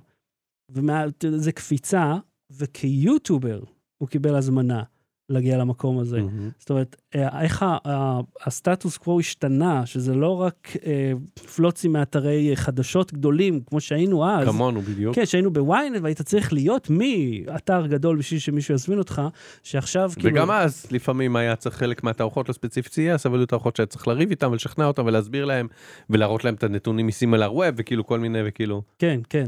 וזה 0.72 1.52
קפיצה, 1.52 2.16
וכיוטיובר 2.52 3.60
הוא 3.98 4.10
קיבל 4.10 4.36
הזמנה 4.36 4.84
להגיע 5.30 5.58
למקום 5.58 6.00
הזה. 6.00 6.22
מהמם. 6.22 6.50
זאת 6.60 6.70
אומרת, 6.70 6.96
אה, 7.16 7.42
איך 7.42 7.64
ה- 7.64 7.78
ה- 7.88 8.20
הסטטוס 8.46 8.98
קוו 8.98 9.20
השתנה, 9.20 9.86
שזה 9.86 10.16
לא 10.16 10.42
רק 10.42 10.70
אה, 10.86 11.12
פלוצים 11.56 11.92
מאתרי 11.94 12.50
אה, 12.50 12.56
חדשות 12.56 13.14
גדולים, 13.14 13.60
כמו 13.66 13.82
שהיינו 13.82 14.30
אז. 14.30 14.48
כמונו 14.48 14.82
בדיוק. 14.82 15.16
כן, 15.16 15.26
שהיינו 15.26 15.54
בוויינט 15.54 15.98
והיית 16.02 16.22
צריך 16.22 16.54
להיות 16.54 16.88
מאתר 16.90 17.88
גדול 17.88 18.18
בשביל 18.18 18.40
שמישהו 18.40 18.74
יזמין 18.74 19.00
אותך, 19.00 19.22
שעכשיו 19.64 20.12
כאילו... 20.16 20.30
וגם 20.36 20.52
אז 20.52 20.86
לפעמים 20.92 21.36
היה 21.36 21.56
צריך 21.56 21.76
חלק 21.76 22.04
מהתערוכות 22.04 22.50
לא 22.50 22.54
ספציפית 22.54 22.94
CS 22.94 23.22
אבל 23.26 23.38
היו 23.40 23.46
תערוכות 23.46 23.76
שהיה 23.76 23.88
צריך 23.88 24.08
לריב 24.08 24.30
איתם 24.30 24.52
ולשכנע 24.52 24.86
אותם 24.86 25.06
ולהסביר 25.06 25.46
להם 25.46 25.68
ולהראות 26.10 26.44
להם 26.44 26.54
את 26.54 26.64
הנתונים 26.64 27.08
מסימלר 27.08 27.54
ווב 27.54 27.68
וכאילו 27.78 28.06
כל 28.06 28.20
מיני 28.20 28.40
וכאילו 28.46 28.82
כן, 29.00 29.20
כן. 29.30 29.46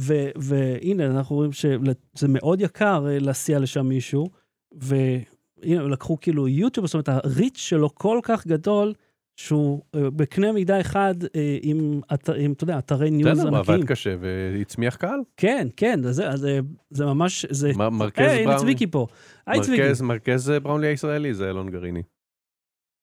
ו- 0.00 0.30
והנה, 0.36 1.06
אנחנו 1.06 1.36
רואים 1.36 1.52
שזה 1.52 2.28
מאוד 2.28 2.60
יקר 2.60 3.06
אה, 3.08 3.18
להסיע 3.18 3.58
לשם 3.58 3.86
מישהו, 3.86 4.30
והנה, 4.72 5.82
לקחו 5.82 6.20
כאילו 6.20 6.48
יוטיוב, 6.48 6.86
זאת 6.86 6.94
אומרת, 6.94 7.24
הריץ' 7.24 7.58
שלו 7.58 7.94
כל 7.94 8.20
כך 8.22 8.46
גדול, 8.46 8.92
שהוא 9.36 9.82
אה, 9.94 10.10
בקנה 10.10 10.52
מידה 10.52 10.80
אחד 10.80 11.14
אה, 11.36 11.58
עם, 11.62 12.00
עם, 12.36 12.52
אתה 12.52 12.64
יודע, 12.64 12.78
אתרי 12.78 13.10
ניוז 13.10 13.38
בסדר, 13.38 13.56
ענקיים. 13.56 13.78
עבד 13.80 13.88
קשה 13.88 14.14
והצמיח 14.20 14.96
קהל. 14.96 15.20
כן, 15.36 15.68
כן, 15.76 16.00
אז 16.04 16.16
זה, 16.16 16.28
אז 16.28 16.40
זה, 16.40 16.60
זה 16.90 17.04
ממש, 17.06 17.46
זה... 17.50 17.72
מ- 17.76 17.98
מרכז 17.98 18.24
היי, 18.24 18.30
הנה 18.30 18.44
בראונלי, 18.44 18.58
צביקי 18.74 18.86
פה. 18.86 19.06
היי 19.46 19.60
צביקי. 19.60 19.82
מרכז 19.82 20.02
מרכז 20.02 20.52
בראונלי 20.62 20.86
הישראלי 20.86 21.34
זה 21.34 21.50
אלון 21.50 21.70
גרעיני. 21.70 22.02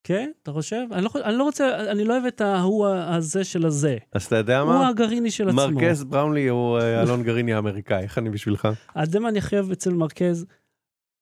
כן, 0.04 0.32
אתה 0.44 0.52
חושב? 0.52 0.86
אני 0.92 1.04
לא, 1.04 1.10
אני 1.24 1.38
לא 1.38 1.44
רוצה, 1.44 1.92
אני 1.92 2.04
לא 2.04 2.14
אוהב 2.14 2.26
את 2.26 2.42
ההוא 2.42 2.88
הזה 2.88 3.44
של 3.44 3.66
הזה. 3.66 3.98
אז 4.14 4.26
אתה 4.26 4.36
יודע 4.36 4.60
הוא 4.60 4.70
מה? 4.70 4.88
הגרעיני 4.88 5.32
של 5.32 5.50
עצמו. 5.50 5.62
מרכז 5.72 6.04
בראונלי 6.04 6.48
הוא 6.48 6.80
אה, 6.80 7.02
אלון 7.02 7.24
גרעיני 7.24 7.54
האמריקאי, 7.54 8.04
איך 8.04 8.18
אני 8.18 8.30
בשבילך? 8.30 8.68
אז 8.96 9.12
זה 9.12 9.20
מה 9.20 9.30
אני 9.30 9.42
חייב 9.42 9.72
אצל 9.72 9.94
מרכז, 9.94 10.46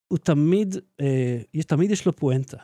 הוא 0.08 0.20
תמיד, 0.20 0.76
אה, 1.02 1.38
תמיד 1.68 1.92
יש 1.92 2.06
לו 2.06 2.16
פואנטה. 2.16 2.58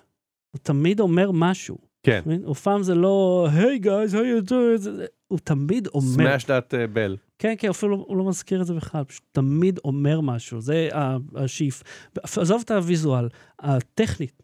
הוא 0.51 0.59
תמיד 0.63 0.99
אומר 0.99 1.31
משהו. 1.33 1.77
כן. 2.03 2.21
הוא 2.45 2.55
פעם 2.55 2.83
זה 2.83 2.95
לא, 2.95 3.47
היי 3.53 3.79
גייז, 3.79 4.15
doing? 4.15 4.77
זה- 4.77 5.05
הוא 5.27 5.39
תמיד 5.43 5.87
אומר. 5.87 6.13
סמאש 6.13 6.45
דאט 6.45 6.73
בל. 6.93 7.17
כן, 7.39 7.53
כן, 7.57 7.69
אפילו 7.69 7.95
הוא 8.07 8.17
לא 8.17 8.23
מזכיר 8.25 8.61
את 8.61 8.65
זה 8.67 8.73
בכלל, 8.73 9.03
פשוט 9.03 9.23
תמיד 9.31 9.79
אומר 9.85 10.21
משהו. 10.21 10.61
זה 10.61 10.89
השאיף. 11.35 11.83
עזוב 12.23 12.61
את 12.65 12.71
הוויזואל, 12.71 13.27
הטכנית, 13.59 14.43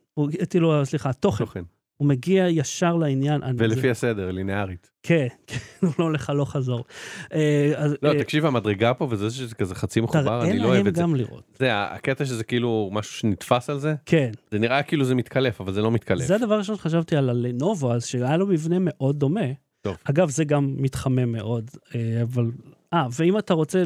כאילו, 0.49 0.85
סליחה, 0.85 1.09
התוכן, 1.09 1.45
תוכן. 1.45 1.63
הוא 1.97 2.07
מגיע 2.07 2.45
ישר 2.49 2.95
לעניין. 2.95 3.43
אני- 3.43 3.57
זה- 3.57 3.63
ולפי 3.63 3.89
הסדר, 3.89 4.31
לינארית. 4.31 4.89
כן, 5.03 5.27
כן, 5.47 5.57
לא 5.99 6.03
הולך 6.03 6.29
הלוך 6.29 6.51
חזור. 6.51 6.85
אה, 7.33 7.73
אז, 7.75 7.95
לא, 8.01 8.09
אה, 8.13 8.19
תקשיב, 8.19 8.45
המדרגה 8.45 8.93
פה 8.93 9.07
וזה 9.09 9.29
שזה 9.31 9.55
כזה 9.55 9.75
חצי 9.75 10.01
מחובר, 10.01 10.23
תראה 10.23 10.51
אני 10.51 10.59
לא 10.59 10.65
אוהב 10.65 10.77
להם 10.77 10.87
את 10.87 10.95
זה. 10.95 11.01
גם 11.01 11.15
לראות. 11.15 11.43
זה 11.59 11.69
הקטע 11.83 12.25
שזה 12.25 12.43
כאילו 12.43 12.89
משהו 12.93 13.13
שנתפס 13.13 13.69
על 13.69 13.79
זה, 13.79 13.95
כן. 14.05 14.31
זה 14.51 14.59
נראה 14.59 14.83
כאילו 14.83 15.05
זה 15.05 15.15
מתקלף, 15.15 15.61
אבל 15.61 15.73
זה 15.73 15.81
לא 15.81 15.91
מתקלף. 15.91 16.25
זה 16.25 16.35
הדבר 16.35 16.53
הראשון 16.53 16.75
שחשבתי 16.75 17.15
על 17.15 17.29
הלנובו 17.29 17.93
אז, 17.93 18.05
שהיה 18.05 18.37
לו 18.37 18.47
מבנה 18.47 18.75
מאוד 18.79 19.19
דומה. 19.19 19.45
טוב. 19.81 19.97
אגב, 20.03 20.29
זה 20.29 20.43
גם 20.43 20.75
מתחמם 20.77 21.31
מאוד, 21.31 21.69
אה, 21.95 22.21
אבל... 22.21 22.45
אה, 22.93 23.07
ואם 23.17 23.37
אתה 23.37 23.53
רוצה 23.53 23.83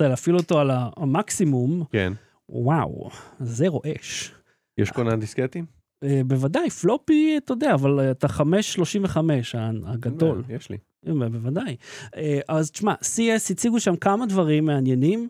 להפעיל 0.00 0.36
אותו 0.36 0.60
על 0.60 0.70
המקסימום, 0.96 1.84
כן. 1.92 2.12
וואו, 2.48 3.10
זה 3.40 3.68
רועש. 3.68 4.32
יש 4.78 4.90
כונן 4.90 5.20
דיסקטים? 5.20 5.77
אה, 6.04 6.20
בוודאי, 6.26 6.70
פלופי, 6.70 7.34
אתה 7.36 7.52
יודע, 7.52 7.74
אבל 7.74 8.00
אה, 8.00 8.10
אתה 8.10 8.28
535 8.28 9.54
ה- 9.54 9.70
הגדול. 9.86 10.42
יש 10.48 10.70
לי. 10.70 10.76
אה, 11.06 11.12
בוודאי. 11.28 11.76
אה, 12.16 12.40
אז 12.48 12.70
תשמע, 12.70 12.94
CS 13.02 13.50
הציגו 13.52 13.80
שם 13.80 13.96
כמה 13.96 14.26
דברים 14.26 14.64
מעניינים. 14.64 15.28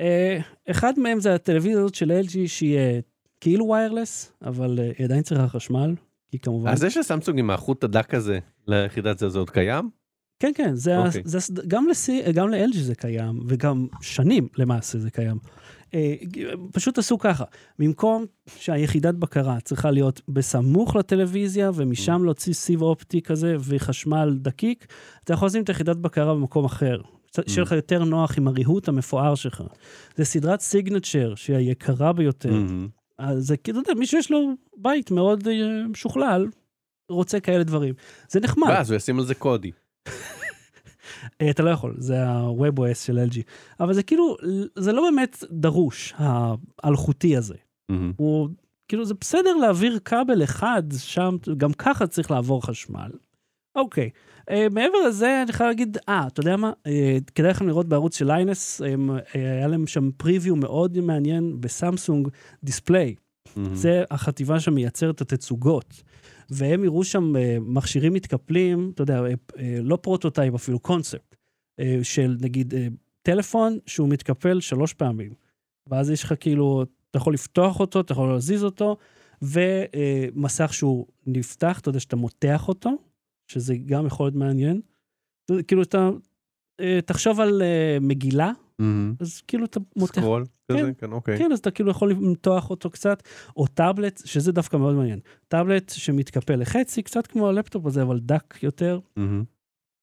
אה, 0.00 0.38
אחד 0.70 0.92
מהם 0.98 1.20
זה 1.20 1.34
הטלוויזיה 1.34 1.80
הזאת 1.80 1.94
של 1.94 2.20
LG 2.26 2.36
שהיא 2.46 2.76
אה, 2.76 2.98
כאילו 3.40 3.68
ויירלס, 3.68 4.32
אבל 4.42 4.78
אה, 4.78 4.90
היא 4.98 5.04
עדיין 5.04 5.22
צריכה 5.22 5.48
חשמל, 5.48 5.94
כי 6.30 6.38
כמובן... 6.38 6.70
אז 6.70 6.78
זה 6.78 6.90
שסמסונג 6.90 7.38
עם 7.38 7.50
החוט 7.50 7.84
הדק 7.84 8.14
הזה 8.14 8.38
ליחידת 8.66 9.18
זה, 9.18 9.28
זה 9.28 9.38
עוד 9.38 9.50
קיים? 9.50 9.90
כן, 10.42 10.50
כן, 10.54 10.74
זה, 10.74 11.02
okay. 11.02 11.06
אוקיי. 11.06 11.22
זה, 11.24 11.38
גם 12.32 12.48
ל-LG 12.50 12.76
זה 12.78 12.94
קיים, 12.94 13.40
וגם 13.48 13.86
שנים 14.00 14.48
למעשה 14.58 14.98
זה 14.98 15.10
קיים. 15.10 15.36
אה, 15.94 16.14
פשוט 16.72 16.98
עשו 16.98 17.18
ככה, 17.18 17.44
במקום 17.78 18.24
שהיחידת 18.56 19.14
בקרה 19.14 19.60
צריכה 19.60 19.90
להיות 19.90 20.20
בסמוך 20.28 20.96
לטלוויזיה, 20.96 21.70
ומשם 21.74 22.24
להוציא 22.24 22.52
סיב 22.52 22.82
אופטי 22.82 23.22
כזה 23.22 23.56
וחשמל 23.60 24.38
דקיק, 24.40 24.86
אתה 25.24 25.32
יכול 25.32 25.46
לשים 25.46 25.62
את 25.62 25.68
היחידת 25.68 25.96
בקרה 25.96 26.34
במקום 26.34 26.64
אחר. 26.64 27.00
שיהיה 27.46 27.62
לך 27.62 27.72
יותר 27.72 28.04
נוח 28.04 28.38
עם 28.38 28.48
הריהוט 28.48 28.88
המפואר 28.88 29.34
שלך. 29.34 29.62
זה 30.16 30.24
סדרת 30.24 30.60
סיגנצ'ר, 30.60 31.34
שהיא 31.34 31.56
היקרה 31.56 32.12
ביותר. 32.12 32.52
מהמם. 32.52 32.88
אז 33.18 33.46
זה 33.46 33.56
כאילו, 33.56 33.80
אתה 33.80 33.90
יודע, 33.90 34.00
מי 34.00 34.06
שיש 34.06 34.30
לו 34.30 34.52
בית 34.76 35.10
מאוד 35.10 35.48
אה, 35.48 35.86
משוכלל, 35.88 36.46
רוצה 37.10 37.40
כאלה 37.40 37.64
דברים. 37.64 37.94
זה 38.28 38.40
נחמד. 38.40 38.68
ואז 38.68 38.90
הוא 38.90 38.96
ישים 38.96 39.18
על 39.18 39.24
זה 39.24 39.34
קודי. 39.34 39.70
אה, 41.40 41.50
אתה 41.50 41.62
לא 41.62 41.70
יכול, 41.70 41.94
זה 41.98 42.26
ה-WebOS 42.26 42.94
של 42.94 43.18
LG. 43.18 43.40
אבל 43.80 43.92
זה 43.92 44.02
כאילו, 44.02 44.36
זה 44.76 44.92
לא 44.92 45.02
באמת 45.02 45.44
דרוש, 45.50 46.14
האלחוטי 46.82 47.36
הזה. 47.36 47.54
מהמם. 47.90 48.12
הוא, 48.16 48.48
כאילו, 48.88 49.04
זה 49.04 49.14
בסדר 49.20 49.54
להעביר 49.54 49.98
כבל 50.04 50.44
אחד 50.44 50.82
שם, 50.98 51.36
גם 51.56 51.72
ככה 51.72 52.06
צריך 52.06 52.30
לעבור 52.30 52.66
חשמל. 52.66 53.10
אוקיי. 53.76 54.10
אה, 54.50 54.66
מעבר 54.70 54.98
לזה, 55.08 55.42
אני 55.42 55.52
חייב 55.52 55.68
להגיד, 55.68 55.98
אה, 56.08 56.26
אתה 56.26 56.40
יודע 56.40 56.56
מה? 56.56 56.72
אה, 56.86 57.18
כדאי 57.34 57.50
לכם 57.50 57.68
לראות 57.68 57.88
בערוץ 57.88 58.18
של 58.18 58.26
ליינס, 58.26 58.82
הם, 58.82 59.10
אה, 59.10 59.20
היה 59.34 59.66
להם 59.66 59.86
שם 59.86 60.10
פריוויו 60.16 60.56
מאוד 60.56 61.00
מעניין 61.00 61.60
בסמסונג 61.60 62.28
display. 62.64 63.14
מהמם. 63.56 63.74
זה 63.74 64.04
החטיבה 64.10 64.60
שמייצרת 64.60 65.14
את 65.14 65.20
התצוגות. 65.32 66.02
והם 66.50 66.84
יראו 66.84 67.04
שם 67.04 67.36
אה, 67.36 67.56
מכשירים 67.60 68.12
מתקפלים, 68.12 68.90
אתה 68.94 69.02
יודע, 69.02 69.22
אה, 69.22 69.32
אה, 69.58 69.78
לא 69.82 69.96
prototype, 69.96 70.54
אפילו 70.54 70.78
קונספט, 70.78 71.36
של 72.02 72.36
נגיד 72.40 72.74
טלפון 73.22 73.78
שהוא 73.86 74.08
מתקפל 74.08 74.60
שלוש 74.60 74.92
פעמים. 74.92 75.34
ואז 75.86 76.10
יש 76.10 76.22
לך 76.24 76.34
כאילו, 76.40 76.84
אתה 77.10 77.18
יכול 77.18 77.34
לפתוח 77.34 77.80
אותו, 77.80 78.00
אתה 78.00 78.12
יכול 78.12 78.28
להזיז 78.28 78.64
אותו, 78.64 78.96
ומסך 79.42 80.74
שהוא 80.74 81.06
נפתח, 81.26 81.78
אתה 81.80 81.88
יודע 81.88 82.00
שאתה 82.00 82.16
מותח 82.16 82.68
אותו, 82.68 82.90
שזה 83.46 83.76
גם 83.76 84.06
יכול 84.06 84.26
להיות 84.26 84.34
מעניין. 84.34 84.80
כאילו 85.68 85.82
אתה, 85.82 86.10
תחשוב 87.06 87.40
על 87.40 87.62
מגילה, 88.00 88.52
מהמם. 88.78 89.14
אז 89.20 89.40
כאילו 89.40 89.64
אתה 89.64 89.80
מותח 89.96 90.20
scroll 90.20 90.44
כזה, 90.78 90.92
כן, 90.98 91.12
אוקיי. 91.12 91.38
כן, 91.38 91.52
אז 91.52 91.58
אתה 91.58 91.70
כאילו 91.70 91.90
יכול 91.90 92.10
למתוח 92.10 92.70
אותו 92.70 92.90
קצת, 92.90 93.22
או 93.56 93.66
טאבלט, 93.66 94.22
שזה 94.24 94.52
דווקא 94.52 94.76
מאוד 94.76 94.94
מעניין. 94.94 95.18
טאבלט 95.48 95.88
שמתקפל 95.88 96.56
לחצי, 96.56 97.02
קצת 97.02 97.26
כמו 97.26 97.48
הלפטופ 97.48 97.86
הזה, 97.86 98.02
אבל 98.02 98.20
דק 98.20 98.54
יותר, 98.62 98.98
מהמם. 99.16 99.44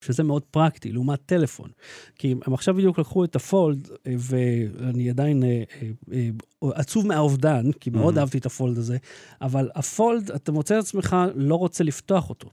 שזה 0.01 0.23
מאוד 0.23 0.43
פרקטי, 0.51 0.91
לעומת 0.91 1.19
טלפון. 1.25 1.69
כי 2.15 2.35
הם 2.45 2.53
עכשיו 2.53 2.73
בדיוק 2.75 2.99
לקחו 2.99 3.23
את 3.23 3.35
ה 3.35 3.44
Fold, 3.44 3.87
אה, 4.07 4.15
ואני 4.17 5.09
עדיין 5.09 5.43
אה, 5.43 5.63
אה, 6.13 6.29
עצוב 6.73 7.07
מהאובדן, 7.07 7.71
כי 7.71 7.89
מאוד 7.89 8.15
Mhm. 8.17 8.19
אהבתי 8.19 8.37
את 8.37 8.45
ה 8.45 8.52
Fold 8.52 8.77
הזה, 8.77 8.97
אבל 9.41 9.69
ה 9.75 9.84
Fold, 9.84 10.31
אתה 10.31 10.51
מוצא 10.51 10.79
את 10.79 10.83
עצמך 10.83 11.15
לא 11.35 11.55
רוצה 11.55 11.83
לפתוח 11.83 12.29
אותו. 12.29 12.49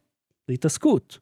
זה 0.48 0.54
התעסקות. 0.54 1.18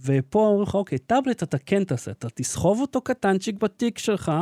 ופה 0.00 0.38
אומרים 0.46 0.62
לך, 0.62 0.74
אוקיי, 0.74 0.98
טאבלט 0.98 1.42
אתה 1.42 1.58
כן 1.58 1.84
תעשה, 1.84 2.10
אתה 2.10 2.28
תסחוב 2.34 2.80
אותו 2.80 3.00
קטנצ'יק 3.00 3.56
בתיק 3.62 3.98
שלך, 3.98 4.32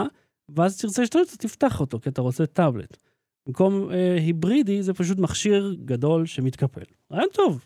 ואז 0.56 0.78
תרצה 0.78 1.02
להשתמש, 1.02 1.28
אתה 1.28 1.36
תפתח 1.36 1.80
אותו, 1.80 2.00
כי 2.00 2.08
אתה 2.08 2.22
רוצה 2.22 2.46
טאבלט. 2.46 2.96
במקום 3.46 3.90
אה, 3.90 4.14
היברידי, 4.14 4.82
זה 4.82 4.94
פשוט 4.94 5.18
מכשיר 5.18 5.76
גדול 5.84 6.26
שמתקפל. 6.26 6.82
רעיון 7.12 7.28
טוב. 7.32 7.64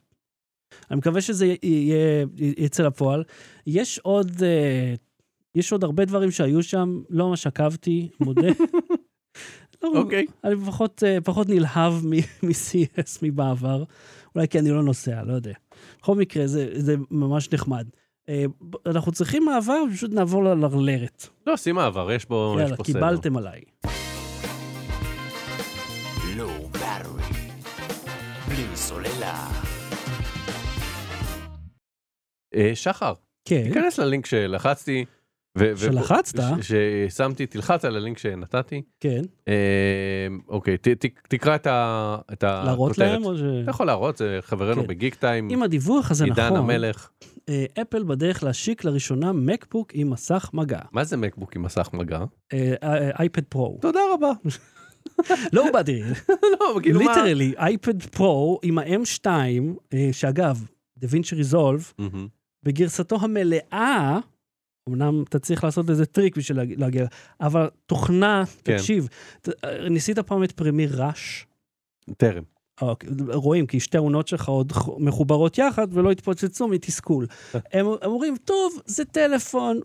אני 0.90 0.98
מקווה 0.98 1.20
שזה 1.20 1.54
יהיה, 1.62 2.26
יצא 2.36 2.82
לפועל. 2.82 3.24
יש 3.66 3.98
עוד, 3.98 4.42
אה, 4.42 4.94
יש 5.54 5.72
עוד 5.72 5.84
הרבה 5.84 6.04
דברים 6.04 6.30
שהיו 6.30 6.62
שם, 6.62 7.02
לא 7.10 7.28
ממש 7.28 7.46
עקבתי, 7.46 8.08
מודה. 8.20 8.48
לא, 9.82 9.92
אוקיי. 9.94 10.26
אני 10.44 10.54
פחות, 10.66 11.02
אה, 11.06 11.20
פחות 11.20 11.48
נלהב 11.48 11.92
מ-CS 12.42 13.18
מבעבר, 13.22 13.84
אולי 14.34 14.48
כי 14.48 14.58
אני 14.58 14.70
לא 14.70 14.82
נוסע, 14.82 15.22
לא 15.22 15.32
יודע. 15.32 15.52
בכל 15.98 16.14
מקרה, 16.14 16.46
זה, 16.46 16.70
זה 16.74 16.96
ממש 17.10 17.52
נחמד. 17.52 17.86
אה, 18.28 18.44
אנחנו 18.86 19.12
צריכים 19.12 19.44
מעבר, 19.44 19.82
פשוט 19.92 20.12
נעבור 20.12 20.44
ללרלרת. 20.44 21.26
לא, 21.46 21.56
שים 21.56 21.74
מעבר, 21.74 22.12
יש 22.12 22.24
פה 22.24 22.54
יש 22.56 22.62
יאללה, 22.62 22.76
סדר. 22.76 22.84
קיבלתם 22.84 23.36
עליי. 23.36 23.60
סוללה. 28.74 29.48
אה, 32.54 32.70
שחר, 32.74 33.12
כן, 33.44 33.62
תיכנס 33.68 33.98
ללינק 33.98 34.26
שלחצתי. 34.26 35.04
ו- 35.58 35.76
שלחצת? 35.76 36.38
ששמתי, 36.62 37.46
תלחץ 37.46 37.84
על 37.84 37.96
הלינק 37.96 38.18
שנתתי. 38.18 38.82
כן. 39.00 39.22
אה, 39.48 40.26
אוקיי, 40.48 40.78
ת- 40.78 40.88
ת- 40.88 41.18
תקרא 41.28 41.54
את 41.54 41.66
ה- 41.66 42.16
את 42.32 42.42
להראות 42.42 42.90
הכותרת. 42.90 43.08
להם 43.12 43.24
או 43.24 43.36
ש... 43.38 43.40
אתה 43.62 43.70
יכול 43.70 43.86
להראות, 43.86 44.16
זה 44.16 44.38
חברנו 44.42 44.82
כן. 44.82 44.86
ב 44.88 45.14
Geektime, 45.14 45.50
אם 45.50 45.62
הדיווח 45.62 46.10
הזה 46.10 46.24
עידן 46.24 46.46
נכון, 46.46 46.56
המלך. 46.58 47.10
אה, 47.48 47.64
אפל 47.82 48.02
בדרך 48.04 48.42
להשיק 48.42 48.84
לראשונה 48.84 49.32
MacBook 49.32 49.90
עם 49.94 50.10
מסך 50.10 50.50
מגע. 50.54 50.80
מה 50.92 51.04
זה 51.04 51.16
MacBook 51.16 51.56
עם 51.56 51.62
מסך 51.62 51.90
מגע? 51.92 52.24
אה, 52.52 52.74
אה, 52.82 53.10
iPad 53.18 53.44
Pro. 53.44 53.78
תודה 53.80 54.00
רבה. 54.14 54.30
לא, 55.52 56.78
כאילו 56.82 57.00
מה... 57.00 57.16
literally, 57.16 57.54
iPad 57.58 58.02
Pro 58.02 58.60
עם 58.62 58.78
ה-M2, 58.78 59.26
אה, 59.94 60.08
שאגב, 60.12 60.66
DaVinci 60.98 61.34
Resolve. 61.34 61.92
בגרסתו 62.62 63.16
המלאה, 63.20 64.18
אמנם 64.88 65.22
אתה 65.22 65.38
צריך 65.38 65.64
לעשות 65.64 65.90
איזה 65.90 66.06
טריק 66.06 66.36
בשביל 66.36 66.58
להג- 66.58 66.80
להגיע, 66.80 67.06
אבל 67.40 67.70
תוכנה, 67.86 68.42
כן. 68.64 68.76
תקשיב, 68.76 69.08
ניסית 69.90 70.18
פעם 70.18 70.44
את 70.44 70.52
Premiere 70.52 71.02
Rush? 71.04 71.46
טרם. 72.16 72.42
אוקיי, 72.80 73.08
רואים, 73.32 73.66
כי 73.66 73.80
שתי 73.80 73.98
עונות 73.98 74.28
שלך 74.28 74.48
עוד 74.48 74.72
מחוברות 74.98 75.58
יחד 75.58 75.86
ולא 75.90 76.10
התפוצצו 76.10 76.68
מתסכול. 76.68 77.26
הם 77.54 77.86
הם 78.02 78.10
אומרים, 78.10 78.36
טוב, 78.44 78.80
זה 78.86 79.04
טלפון, 79.04 79.80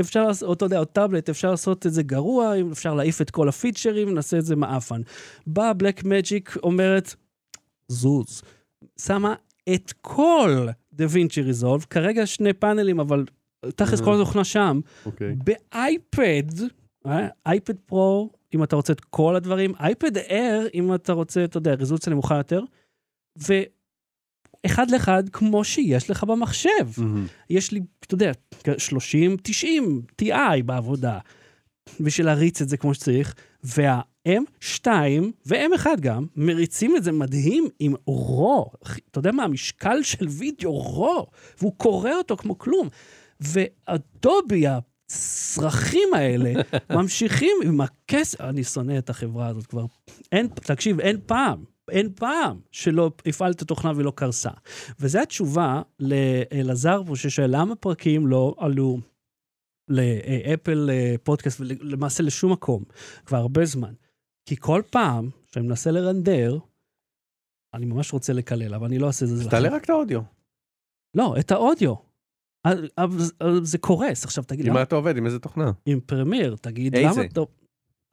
אפשר 0.00 0.26
לעשות, 0.26 0.56
אתה 0.56 0.64
יודע, 0.64 0.78
או 0.78 0.84
טאבלט, 0.84 1.28
אפשר 1.28 1.50
לעשות 1.50 1.86
את 1.86 1.92
זה 1.92 2.02
גרוע, 2.02 2.52
אפשר 2.72 2.94
להעיף 2.94 3.20
את 3.20 3.30
כל 3.30 3.48
הפיצ'רים, 3.48 4.14
נעשה 4.14 4.38
את 4.38 4.44
זה 4.44 4.56
מעפן. 4.56 5.00
באה 5.46 5.72
Blackmagic, 5.72 6.56
אומרת, 6.62 7.14
זוז, 7.88 8.42
שמה 9.00 9.34
את 9.74 9.92
כל 10.00 10.66
דה 10.92 11.04
וינצ'י 11.10 11.42
ריזולב, 11.42 11.86
כרגע 11.90 12.26
שני 12.26 12.52
פאנלים, 12.52 13.00
אבל 13.00 13.24
תכלס 13.76 14.00
כל 14.00 14.14
התוכנה 14.14 14.44
שם, 14.44 14.80
אוקיי. 15.06 15.34
באייפד, 15.44 16.62
אה, 17.06 17.28
אייפד 17.46 17.76
פרו, 17.86 18.30
אם 18.56 18.62
אתה 18.62 18.76
רוצה 18.76 18.92
את 18.92 19.00
כל 19.00 19.36
הדברים, 19.36 19.72
אייפד 19.80 20.16
אייר, 20.16 20.68
אם 20.74 20.94
אתה 20.94 21.12
רוצה, 21.12 21.44
אתה 21.44 21.56
יודע, 21.56 21.74
רזולוציה 21.74 22.12
נמוכה 22.12 22.36
יותר, 22.36 22.62
ואחד 23.36 24.90
לאחד, 24.90 25.28
כמו 25.28 25.64
שיש 25.64 26.10
לך 26.10 26.24
במחשב. 26.24 26.70
מהמם. 26.98 27.26
יש 27.50 27.72
לי, 27.72 27.80
אתה 28.00 28.14
יודע, 28.14 28.32
30, 28.78 29.36
90 29.42 30.02
TI 30.22 30.62
בעבודה, 30.64 31.18
בשביל 32.00 32.26
להריץ 32.26 32.62
את 32.62 32.68
זה 32.68 32.76
כמו 32.76 32.94
שצריך, 32.94 33.34
וה-M2 33.64 34.86
ו-M1 35.46 35.86
גם, 36.00 36.26
מריצים 36.36 36.96
את 36.96 37.04
זה 37.04 37.12
מדהים 37.12 37.68
עם 37.78 37.94
רו. 38.06 38.70
אתה 39.10 39.18
יודע 39.18 39.32
מה, 39.32 39.44
המשקל 39.44 40.02
של 40.02 40.26
וידאו 40.28 40.70
רו, 40.70 41.26
והוא 41.58 41.72
קורא 41.76 42.12
אותו 42.12 42.36
כמו 42.36 42.58
כלום. 42.58 42.88
ואדובי, 43.40 44.66
הצרכים 45.06 46.14
האלה, 46.14 46.52
ממשיכים 46.96 47.56
עם 47.64 47.80
הכסף, 47.80 48.40
אני 48.40 48.64
שונא 48.64 48.98
את 48.98 49.10
החברה 49.10 49.46
הזאת 49.46 49.66
כבר. 49.66 49.84
אין, 50.32 50.46
תקשיב, 50.46 51.00
אין 51.00 51.20
פעם, 51.26 51.64
אין 51.90 52.12
פעם 52.12 52.60
שלא 52.70 53.10
הפעלת 53.26 53.62
תוכנה 53.62 53.92
ולא 53.96 54.12
קרסה. 54.14 54.50
וזו 55.00 55.18
התשובה 55.18 55.82
לאלעזר 56.00 57.02
פה 57.06 57.16
ששואל 57.16 57.50
למה 57.56 57.74
פרקים 57.74 58.26
לא 58.26 58.54
עלו 58.58 58.98
לאפל 59.88 60.90
אה, 60.92 61.14
פודקאסט 61.22 61.60
ולמעשה 61.60 62.22
לשום 62.22 62.52
מקום 62.52 62.84
כבר 63.26 63.38
הרבה 63.38 63.64
זמן. 63.64 63.94
כי 64.48 64.56
כל 64.56 64.82
פעם 64.90 65.30
שאני 65.46 65.66
מנסה 65.66 65.90
לרנדר, 65.90 66.58
אני 67.74 67.86
ממש 67.86 68.12
רוצה 68.12 68.32
לקלל, 68.32 68.74
אבל 68.74 68.86
אני 68.86 68.98
לא 68.98 69.06
אעשה 69.06 69.24
את 69.24 69.30
זה. 69.30 69.42
אז 69.42 69.48
תעלה 69.48 69.68
רק 69.68 69.84
את 69.84 69.90
האודיו. 69.90 70.20
לא, 71.14 71.34
את 71.40 71.50
האודיו. 71.50 72.05
זה- 73.62 73.78
קורס. 73.78 74.24
עכשיו 74.24 74.44
תגיד, 74.44 74.66
עם 74.66 74.72
מה 74.72 74.82
אתה 74.82 74.96
עובד? 74.96 75.16
עם 75.16 75.26
איזה 75.26 75.38
תוכנה? 75.38 75.70
עם 75.86 76.00
Premiere, 76.06 76.56
תגיד, 76.60 76.94
איזה? 76.94 77.20
למה 77.20 77.24
אתה... 77.32 77.40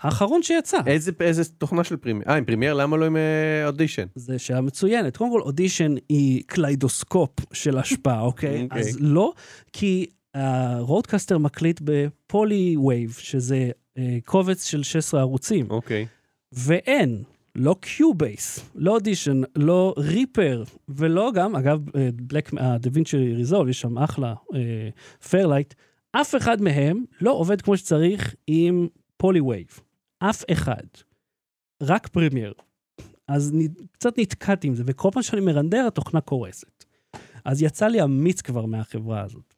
האחרון 0.01 0.43
שיצא. 0.43 0.77
איזה 0.85 1.11
איזה 1.19 1.43
תוכנה 1.57 1.83
של 1.83 1.97
Premiere? 1.97 2.29
אה, 2.29 2.35
עם 2.35 2.45
Premiere? 2.45 2.73
למה 2.73 2.97
לא 2.97 3.05
עם 3.05 3.17
אה, 3.17 3.67
אודישן? 3.67 4.05
זה 4.15 4.39
שאלה 4.39 4.61
מצוינת. 4.61 5.17
קודם 5.17 5.31
כל, 5.31 5.41
אודישן 5.41 5.95
היא 6.09 6.43
קליידוסקופ 6.47 7.29
של 7.53 7.77
השפעה, 7.77 8.21
אוקיי? 8.21 8.63
אוקיי. 8.63 8.79
אז 8.81 8.97
לא, 8.99 9.33
כי 9.73 10.05
ה 10.33 10.43
RODECaster 10.43 11.37
מקליט 11.37 11.81
ב 11.83 12.02
poly 12.02 12.77
wave, 12.77 13.11
שזה 13.11 13.69
אה, 13.97 14.17
קובץ 14.25 14.65
של 14.65 14.83
16 14.83 15.19
ערוצים, 15.19 15.69
אוקיי. 15.69 16.05
ואין, 16.51 17.23
לא 17.55 17.75
Cubase, 17.81 18.69
לא 18.75 18.91
אודישן, 18.91 19.41
לא 19.55 19.93
Reaper, 19.97 20.63
ולא 20.89 21.31
גם, 21.35 21.55
אגב, 21.55 21.79
Black, 22.15 22.53
DaVinci 22.53 23.17
Resolve, 23.33 23.69
יש 23.69 23.81
שם 23.81 23.97
אחלה 23.97 24.33
Fairlight, 25.29 25.73
אף 26.11 26.35
אחד 26.35 26.61
מהם 26.61 27.03
לא 27.21 27.31
עובד 27.31 27.61
כמו 27.61 27.77
שצריך 27.77 28.35
עם 28.47 28.87
poly 29.17 29.41
wave. 29.41 29.67
אף 30.19 30.43
אחד. 30.51 30.83
רק 31.83 32.07
Premiere. 32.07 32.53
אז 33.27 33.53
נ- 33.53 33.85
קצת 33.91 34.19
נתקעתי 34.19 34.67
עם 34.67 34.75
זה, 34.75 34.83
וכל 34.87 35.09
פעם 35.13 35.23
שאני 35.23 35.41
מרנדר, 35.41 35.85
התוכנה 35.87 36.21
קורסת. 36.21 36.85
אז 37.45 37.61
יצא 37.61 37.87
לי 37.87 38.03
אמיץ 38.03 38.41
כבר 38.41 38.65
מהחברה 38.65 39.21
הזאת. 39.21 39.53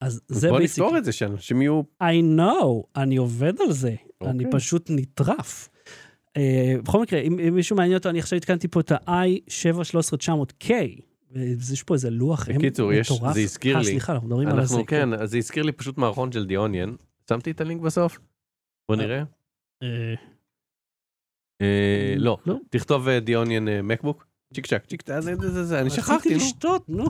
אז 0.00 0.20
זה 0.28 0.48
בוא 0.48 0.58
basically- 0.58 0.62
נפתור 0.62 0.98
את 0.98 1.04
זה, 1.04 1.12
שאנשים 1.12 1.62
יהיו... 1.62 1.82
I 2.02 2.38
know, 2.38 2.66
אני 2.96 3.16
עובד 3.16 3.60
על 3.60 3.72
זה. 3.72 3.94
אני 4.22 4.44
אוקיי. 4.44 4.60
פשוט 4.60 4.90
נטרף. 4.90 5.68
אה, 6.36 6.74
בכל 6.84 7.02
מקרה, 7.02 7.20
אם, 7.20 7.38
אם 7.38 7.54
מישהו 7.54 7.76
מעניין 7.76 7.96
אותו, 7.98 8.08
אני 8.08 8.18
עכשיו 8.18 8.36
התקנתי 8.36 8.68
פה 8.68 8.80
את 8.80 8.92
ה-i7-13-900K. 8.92 10.70
ויש 11.32 11.82
פה 11.82 11.94
איזה 11.94 12.10
לוח 12.10 12.48
בקיצור, 12.48 12.92
יש- 12.92 13.10
מטורף. 13.12 13.34
זה 13.34 13.40
הזכיר 13.40 13.74
אה, 13.76 13.80
לי. 13.80 13.86
סליחה, 13.86 14.12
אנחנו 14.12 14.28
מדברים 14.28 14.48
על 14.48 14.64
זה. 14.64 14.76
כן, 14.86 15.12
אז 15.12 15.30
זה 15.30 15.38
הזכיר 15.38 15.62
לי 15.62 15.72
פשוט 15.72 15.98
מערכון 15.98 16.32
של 16.32 16.46
דיוניאן. 16.46 16.94
שמתי 17.28 17.50
את 17.50 17.60
הלינק 17.60 17.80
בסוף? 17.80 18.18
בוא 18.88 18.96
אה, 18.96 19.00
נראה. 19.02 19.22
אה, 19.82 20.14
אה, 21.62 22.14
לא, 22.16 22.38
לא. 22.46 22.56
תכתוב 22.70 23.08
דיוניאן 23.10 23.80
מקבוק. 23.86 24.26
צ'יק 24.54 24.66
צ'אק, 24.66 24.86
צ'יק 24.86 25.02
צ'אק, 25.02 25.22
זה 25.22 25.64
זה 25.64 25.80
אני 25.80 25.90
שכחתי, 25.90 26.12
רציתי 26.14 26.34
נו. 26.34 26.40
לשתות, 26.40 26.88
נו. 26.88 27.04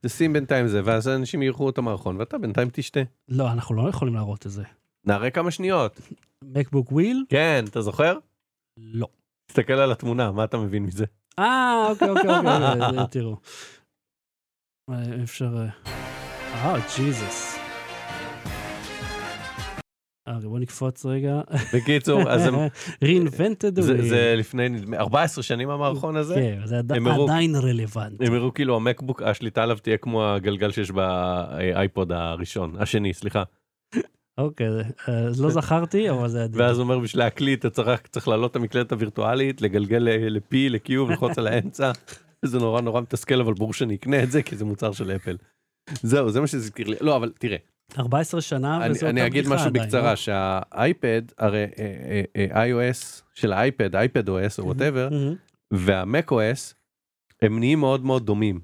תשים 0.00 0.32
בינתיים 0.32 0.68
זה, 0.68 0.80
ואז 0.84 1.08
אנשים 1.08 1.42
יראו 1.42 1.70
את 1.70 1.78
המערכון, 1.78 2.16
ואתה 2.16 2.38
בינתיים 2.38 2.68
תשתה. 2.72 3.00
לא, 3.28 3.52
אנחנו 3.52 3.74
לא 3.74 3.88
יכולים 3.88 4.14
להראות 4.14 4.46
את 4.46 4.50
זה. 4.50 4.62
נראה 5.04 5.30
כמה 5.30 5.50
שניות. 5.50 6.00
MacBook 6.44 6.92
Wheel? 6.92 7.24
כן, 7.28 7.64
אתה 7.68 7.80
זוכר? 7.80 8.18
לא. 8.78 9.06
תסתכל 9.46 9.72
על 9.72 9.92
התמונה, 9.92 10.32
מה 10.32 10.44
אתה 10.44 10.58
מבין 10.58 10.82
מזה? 10.82 11.04
אה, 11.38 11.86
אוקיי, 11.90 12.08
אוקיי, 12.10 12.36
אוקיי, 12.38 12.50
זה- 12.92 13.06
תראו. 13.10 13.36
אה, 14.90 15.22
אפשר... 15.22 15.56
אה, 16.54 16.74
ג'יזוס. 16.96 17.56
אה, 20.28 20.38
בוא 20.38 20.58
נקפוץ 20.58 21.06
רגע. 21.06 21.40
בקיצור, 21.74 22.30
אז 22.30 22.46
הם- 22.46 22.54
reinvented 23.04 23.80
זה-. 23.80 24.02
זה 24.08 24.34
לפני 24.36 24.68
נדמה- 24.68 24.96
14 24.96 25.42
שנים 25.42 25.70
המערכון 25.70 26.16
הזה. 26.16 26.34
כן, 26.34 26.60
זה 26.64 26.78
עדיין 26.78 27.54
רלוונטי. 27.56 28.26
הם 28.26 28.34
הראו 28.34 28.54
כאילו 28.54 28.76
המקבוק, 28.76 29.22
השליטה 29.22 29.62
עליו 29.62 29.78
תהיה 29.78 29.96
כמו 29.96 30.24
הגלגל 30.26 30.70
שיש 30.72 30.90
באייפוד 30.90 32.12
הראשון, 32.12 32.76
השני, 32.78 33.14
סליחה. 33.14 33.42
אוקיי, 34.38 34.66
אה, 35.08 35.18
אז 35.18 35.40
לא 35.40 35.50
זכרתי, 35.50 36.10
אבל 36.10 36.28
זה 36.28 36.44
עדיין. 36.44 36.62
ואז 36.62 36.78
הוא 36.78 36.84
אומר 36.84 36.98
בשביל 36.98 37.22
להקליט 37.22 37.60
אתה 37.60 37.70
צריך 37.70 38.00
צריך 38.06 38.28
להעלות 38.28 38.50
את 38.50 38.56
המקלדת 38.56 38.92
הווירטואלית, 38.92 39.60
לגלגל 39.60 39.98
ל-P, 39.98 40.54
ל-Q, 40.70 40.92
ללחוץ 40.92 41.38
על 41.38 41.46
האמצע. 41.46 41.92
זה 42.44 42.58
נורא 42.58 42.80
נורא 42.80 43.00
מתסכל 43.00 43.40
אבל 43.40 43.54
ברור 43.54 43.72
שאני 43.72 43.94
אקנה 43.94 44.22
את 44.22 44.30
זה 44.30 44.42
כי 44.42 44.56
זה 44.56 44.64
מוצר 44.64 44.92
של 44.92 45.10
אפל. 45.10 45.36
זהו 46.02 46.30
זה 46.30 46.40
מה 46.40 46.46
שזה 46.46 46.58
הזכיר 46.58 46.88
לי 46.88 46.96
לא 47.00 47.16
אבל 47.16 47.32
תראה 47.38 47.56
14 47.98 48.40
שנה, 48.40 48.84
אני, 48.84 48.90
וזו 48.90 49.06
אני 49.06 49.20
אותה 49.20 49.26
אגיד 49.26 49.48
משהו 49.48 49.66
עדיין, 49.66 49.84
בקצרה 49.84 50.10
לא? 50.10 50.16
שה 50.16 50.61
iPad 50.61 51.22
הרי 51.38 51.66
אה, 51.78 52.22
אה, 52.36 52.66
iOS 52.66 53.22
של 53.34 53.52
ה 53.52 53.96
iPad 53.96 54.28
iPadOS 54.28 54.58
או 54.58 54.64
whatever 54.64 55.08
מהמם. 55.10 55.34
וה 55.72 56.32
macOS 56.32 56.74
הם 57.42 57.58
נהיים 57.58 57.80
מאוד 57.80 58.04
מאוד 58.04 58.26
דומים 58.26 58.60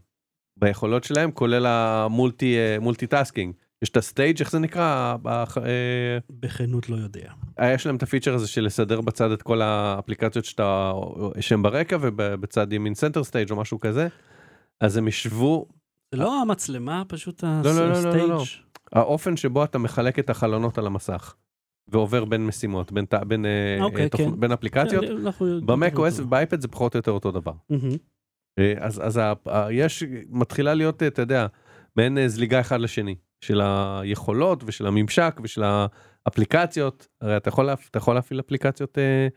ביכולות 0.59 1.05
שלהם 1.05 1.31
כולל 1.31 1.67
ה 1.67 1.82
multi 1.82 2.57
אה, 2.57 2.77
multitasking 2.81 3.55
יש 3.83 3.88
את 3.88 3.97
ה 3.97 4.04
Stage 4.04 4.41
איך 4.40 4.51
זה 4.51 4.59
נקרא 4.59 5.16
אה, 5.27 5.38
בכנות 6.31 6.88
לא 6.88 6.97
יודע. 6.97 7.33
יש 7.64 7.87
להם 7.87 7.97
את 7.97 8.03
הפיצ'ר 8.03 8.35
הזה 8.35 8.49
של 8.49 8.64
לסדר 8.64 9.01
בצד 9.01 9.31
את 9.31 9.42
כל 9.42 9.62
האפליקציות 9.62 10.45
שאתה 10.45 10.92
שהם 11.40 11.62
ברקע 11.62 11.97
ובצד 12.01 12.73
ימין 12.73 12.95
Center 12.95 13.25
Stage 13.25 13.51
או 13.51 13.57
משהו 13.57 13.81
כזה. 13.81 14.09
אז 14.81 14.97
הם 14.97 15.09
ישבו 15.09 15.66
זה 16.14 16.21
לא 16.21 16.42
המצלמה, 16.42 17.03
פשוט 17.09 17.45
לא, 17.45 17.51
לא, 17.64 17.88
לא, 17.88 18.03
לא, 18.03 18.29
לא. 18.29 18.40
הסטייג'. 18.42 18.62
האופן 18.92 19.37
שבו 19.37 19.64
אתה 19.64 19.79
מחלק 19.79 20.18
את 20.18 20.31
החלונות 20.31 20.79
על 20.79 20.87
המסך 20.87 21.35
ועובר 21.88 22.25
בין 22.25 22.47
משימות 22.47 22.92
בין, 22.92 23.05
בין, 23.27 23.47
אה, 23.47 23.79
אוקיי, 23.85 24.03
אה, 24.05 24.09
תוכנ- 24.09 24.16
כן. 24.18 24.40
בין 24.40 24.53
אפליקציות 24.53 25.05
במק 25.66 25.92
אנחנו- 25.92 26.07
OS 26.07 26.23
ובאייפד 26.23 26.61
זה 26.61 26.68
פחות 26.68 26.95
או 26.95 26.99
יותר 26.99 27.11
אותו 27.11 27.31
דבר. 27.33 27.53
מהמם. 27.71 27.97
אה, 28.59 28.75
אז 28.79 29.01
אז 29.07 29.16
ה- 29.16 29.33
יש 29.71 30.05
מתחילה 30.31 30.75
להיות 30.75 31.03
אה, 31.03 31.09
אתה 31.09 31.23
יודע 31.23 31.47
מעין 31.97 32.19
אה, 32.19 32.29
זליגה 32.29 32.61
אחד 32.61 32.81
לשני 32.81 33.15
של 33.45 33.61
היכולות 33.61 34.63
ושל 34.67 34.87
הממשק 34.87 35.41
ושל 35.43 35.63
האפליקציות 36.27 37.09
הרי 37.21 37.37
אתה 37.37 37.49
יכול 37.49 37.71
אתה 37.73 37.99
יכול 37.99 38.15
להפעיל 38.15 38.41
אפליקציות 38.41 38.99
אה, 38.99 39.29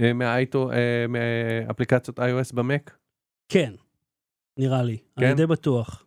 אה, 0.00 0.12
מהאייטו 0.12 0.70
אה, 0.72 1.06
מאפליקציות 1.08 2.18
iOS 2.18 2.54
במק 2.54 2.98
כן, 3.52 3.72
נראה 4.58 4.82
לי. 4.82 4.98
אני 5.18 5.26
כן? 5.26 5.36
די 5.36 5.46
בטוח. 5.46 6.02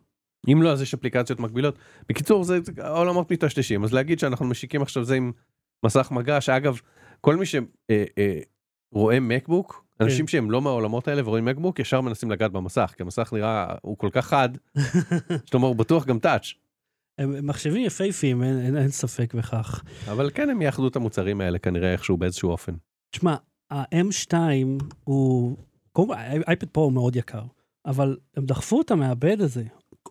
אם 0.52 0.62
לא 0.62 0.72
אז 0.72 0.82
יש 0.82 0.94
אפליקציות 0.94 1.40
מקבילות 1.40 1.78
בקיצור 2.08 2.44
זה 2.44 2.60
זה- 2.60 2.72
העולמות 2.78 3.32
מטשטשים 3.32 3.84
אז 3.84 3.92
להגיד 3.94 4.18
שאנחנו 4.18 4.46
משיקים 4.46 4.82
עכשיו 4.82 5.04
זה 5.04 5.14
עם 5.14 5.32
מסך 5.84 6.08
מגע 6.10 6.40
שאגב 6.40 6.80
כל 7.20 7.36
מי 7.36 7.44
שרואה 8.94 9.20
מקבוק 9.20 9.84
אנשים 10.00 10.28
שהם 10.28 10.50
לא 10.50 10.62
מהעולמות 10.62 11.08
האלה 11.08 11.22
ורואים 11.24 11.44
מקבוק 11.44 11.78
ישר 11.78 12.00
מנסים 12.00 12.30
לגעת 12.30 12.52
במסך 12.52 12.92
כי 12.96 13.02
המסך 13.02 13.32
נראה 13.32 13.74
הוא 13.82 13.98
כל 13.98 14.08
כך 14.12 14.26
חד. 14.26 14.48
שאתה 15.46 15.56
אומר 15.56 15.68
הוא 15.68 15.76
בטוח 15.76 16.06
גם 16.06 16.18
טאץ' 16.18 16.52
הם 17.18 17.46
מחשבים 17.46 17.84
יפהפיים, 17.86 18.42
אין- 18.42 18.58
אין 18.60 18.76
אין 18.76 18.88
ספק 18.88 19.34
בכך. 19.34 19.82
אבל 20.10 20.30
כן 20.34 20.50
הם 20.50 20.62
יאחדו 20.62 20.88
את 20.88 20.96
המוצרים 20.96 21.40
האלה 21.40 21.58
כנראה 21.58 21.92
איכשהו 21.92 22.16
באיזשהו 22.16 22.50
אופן. 22.50 22.72
תשמע, 23.12 23.36
ה-M2 23.70 24.34
הוא, 25.04 25.56
קודם 25.92 26.08
כל, 26.08 26.14
האייפד 26.16 26.68
פרו 26.68 26.84
הוא 26.84 26.92
מאוד 26.92 27.16
יקר, 27.16 27.42
אבל 27.86 28.16
הם 28.36 28.46
דחפו 28.46 28.80
את 28.80 28.90
המעבד 28.90 29.40
הזה, 29.40 29.64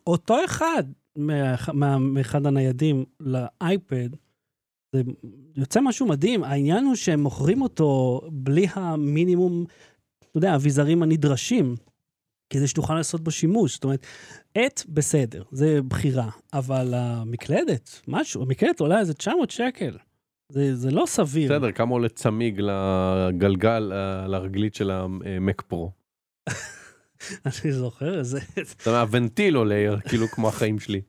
אותו 0.08 0.36
אחד 0.46 0.84
מה- 1.16 1.56
מה- 1.74 1.98
מאחד 1.98 2.46
הניידים 2.46 3.06
לאייפד, 3.20 4.10
זה 4.94 5.02
יוצא 5.56 5.82
משהו 5.82 6.08
מדהים. 6.08 6.44
העניין 6.44 6.86
הוא 6.86 6.96
שהם 6.96 7.20
מוכרים 7.20 7.62
אותו 7.62 8.22
בלי 8.32 8.68
המינימום, 8.74 9.66
אתה 10.20 10.38
יודע, 10.38 10.52
האביזרים 10.52 11.04
הנדרשים, 11.04 11.76
כדי 12.50 12.68
שתוכל 12.68 12.96
לעשות 12.96 13.22
בו 13.22 13.32
שימוש. 13.32 13.74
זאת 13.74 13.84
אומרת, 13.84 14.06
עט, 14.56 14.84
בסדר, 14.90 15.44
זה 15.52 15.82
בחירה, 15.82 16.30
אבל 16.54 16.94
המקלדת, 16.94 18.02
משהו, 18.08 18.42
המקלדת 18.42 18.80
עולה 18.80 19.00
איזה 19.00 19.14
900 19.14 19.52
שקל. 19.52 19.98
זה, 20.52 20.76
זה 20.76 20.92
לא 20.92 21.04
סביר. 21.08 21.52
בסדר, 21.52 21.72
כמה 21.72 21.92
עולה 21.92 22.10
צמיג 22.10 22.62
לגלגל, 22.62 23.92
אה, 23.94 24.28
לרגלית 24.28 24.76
של 24.76 24.92
ה 24.92 25.09
Mac 25.09 25.62
Pro? 25.62 25.92
אני 27.46 27.72
זוכר, 27.72 28.24
זה, 28.24 28.40
אתה 28.54 28.90
יודע, 28.90 29.02
הוונטיל 29.02 29.56
עולה 29.56 30.02
כאילו 30.08 30.28
כמו 30.28 30.48
החיים 30.48 30.80
שלי. 30.80 31.02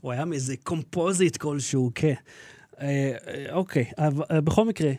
הוא 0.00 0.12
היה 0.12 0.24
מאיזה 0.24 0.54
קומפוזיט 0.56 1.36
כלשהו, 1.36 1.90
כן. 1.94 2.14
אה, 2.80 3.16
אה, 3.26 3.54
אוקיי, 3.54 3.84
אה, 3.98 4.40
בכל 4.40 4.64
מקרה, 4.64 4.92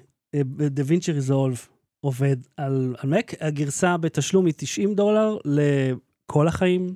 DaVinci 0.45 1.11
Resolve 1.11 1.67
עובד 2.01 2.37
על, 2.57 2.95
על 2.97 3.09
Mac, 3.09 3.33
הגרסה 3.41 3.97
בתשלום 3.97 4.45
היא 4.45 4.53
90 4.57 4.95
דולר 4.95 5.37
לכל 5.45 6.47
החיים, 6.47 6.95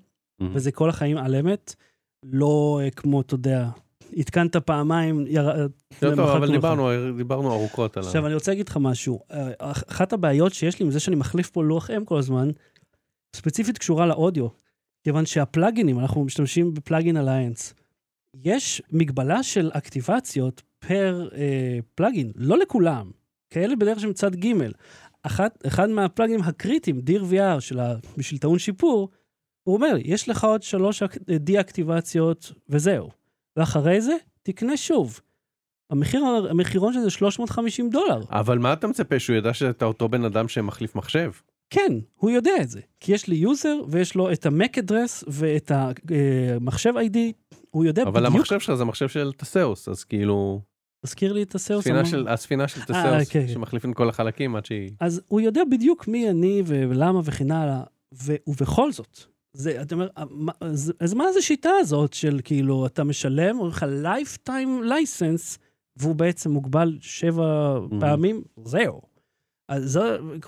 וזה 0.54 0.72
כל 0.72 0.90
החיים 0.90 1.18
על 1.18 1.36
אמת, 1.36 1.76
לא 2.24 2.80
כמו, 2.96 3.22
אתה 3.22 3.34
יודע, 3.36 3.70
התקנת 4.18 4.56
פעמיים, 4.56 5.26
יר... 5.28 5.50
זה 5.58 5.70
טוב, 6.00 6.20
למחק 6.20 6.36
אבל. 6.36 6.52
דיברנו, 6.52 6.90
דיברנו 7.18 7.52
ארוכות 7.52 7.98
על 7.98 8.04
ה... 8.04 8.08
עכשיו, 8.08 8.26
אני 8.26 8.34
רוצה 8.34 8.52
להגיד 8.52 8.70
לך 8.70 8.78
משהו. 8.82 9.20
אחת 9.60 10.14
הבעיות 10.14 10.54
שיש 10.54 10.80
לי 10.80 10.86
עם 10.86 10.92
זה 10.92 11.00
שאני 11.00 11.16
מחליף 11.16 11.50
פה 11.50 11.64
לוח 11.64 11.92
אם 11.92 12.06
כל 12.06 12.18
הזמן, 12.18 12.50
ספציפית 13.36 13.78
קשורה 13.78 14.06
לאודיו. 14.06 14.48
כיוון 15.04 15.26
שהפלאגינים, 15.26 16.00
אנחנו 16.00 16.24
משתמשים 16.24 16.74
בפלאגין 16.74 17.18
אליינס, 17.18 17.74
יש 18.44 18.82
מגבלה 18.92 19.44
של 19.44 19.72
אקטיבציות 19.74 20.62
פר 20.88 21.30
אה, 21.36 21.80
פלאגין, 21.96 22.32
לא 22.36 22.58
לכולם, 22.58 23.12
כאלה 23.50 23.76
בדרך 23.76 24.00
של 24.00 24.08
מצד 24.08 24.36
ג'. 24.36 24.54
אחת, 25.24 25.66
אחד 25.68 25.90
מהפלאגינים 25.90 26.42
הקריטיים, 26.44 27.02
דיר 27.02 27.26
VR, 27.32 27.60
של 27.60 27.80
ה, 27.80 27.96
בשביל 28.18 28.40
טעון 28.40 28.60
שיפור, 28.60 29.10
הוא 29.64 29.76
אומר, 29.76 29.96
יש 30.04 30.30
לך 30.30 30.44
עוד 30.44 30.64
שלוש 30.64 31.04
אק- 31.04 31.18
די-אקטיבציות 31.30 32.52
וזהו. 32.70 33.10
ואחרי 33.58 34.02
זה, 34.02 34.14
תקנה 34.44 34.78
שוב. 34.78 35.20
המחיר, 35.90 36.24
המחירון 36.50 36.94
של 36.94 37.00
זה 37.00 37.10
350 37.10 37.90
דולר. 37.90 38.22
אבל 38.30 38.58
מה 38.58 38.74
אתה 38.74 38.88
מצפה, 38.88 39.20
שהוא 39.20 39.36
ידע 39.36 39.54
שאתה 39.54 39.86
אותו 39.86 40.10
בן 40.10 40.26
אדם 40.26 40.48
שמחליף 40.48 40.96
מחשב? 40.96 41.32
כן, 41.70 41.92
הוא 42.16 42.30
יודע 42.32 42.52
את 42.62 42.70
זה. 42.70 42.80
כי 43.00 43.14
יש 43.14 43.28
לי 43.28 43.36
יוזר 43.36 43.76
ויש 43.88 44.16
לו 44.16 44.32
את 44.32 44.46
ה- 44.46 44.59
MAC 44.59 44.78
address 44.84 45.24
ואת 45.28 45.72
המחשב 45.72 46.94
ID, 46.98 47.18
הוא 47.72 47.86
יודע 47.86 48.04
אבל 48.04 48.12
בדיוק. 48.22 48.36
המחשב 48.36 48.60
שלך 48.60 48.76
זה 48.76 48.86
מחשב 48.86 49.08
של 49.10 49.32
תזאוס, 49.38 49.90
אז 49.90 50.04
כאילו, 50.04 50.62
תזכיר 51.06 51.34
לי 51.34 51.44
את 51.44 51.56
תזאוס. 51.56 51.80
הספינה 51.80 52.00
המ- 52.00 52.06
של- 52.06 52.28
הספינה 52.28 52.68
של 52.68 52.80
אה, 52.82 52.86
תזאוס, 52.86 53.30
כן. 53.30 53.48
שמחליפים 53.48 53.92
את 53.92 53.98
כל 53.98 54.10
החלקים 54.10 54.56
עד 54.56 54.66
שהיא... 54.66 54.92
אז 55.00 55.22
הוא 55.28 55.42
יודע 55.42 55.62
בדיוק 55.72 56.08
מי 56.08 56.30
אני 56.30 56.62
ולמה 56.66 57.22
וכן 57.24 57.52
הלאה, 57.52 57.84
ו- 58.24 58.36
ובכל 58.48 58.92
זאת, 58.92 59.20
זה, 59.54 59.82
אתה 59.82 59.96
אומר, 59.96 60.08
מה- 60.30 60.52
אז 60.62 60.94
אז 61.00 61.14
מה 61.14 61.32
זה 61.34 61.42
שיטה 61.42 61.70
הזאת 61.80 62.14
של 62.14 62.40
כאילו, 62.44 62.86
אתה 62.86 63.04
משלם, 63.04 63.56
אומרים 63.60 63.72
לך 63.72 63.86
lifetime 64.04 64.84
license, 64.90 65.58
והוא 65.98 66.16
בעצם 66.16 66.52
מוגבל 66.52 66.98
שבע 67.02 67.78
Mhm. 67.92 67.96
פעמים, 68.00 68.42
זהו. 68.66 69.02
אז 69.68 69.84
זו 69.92 70.02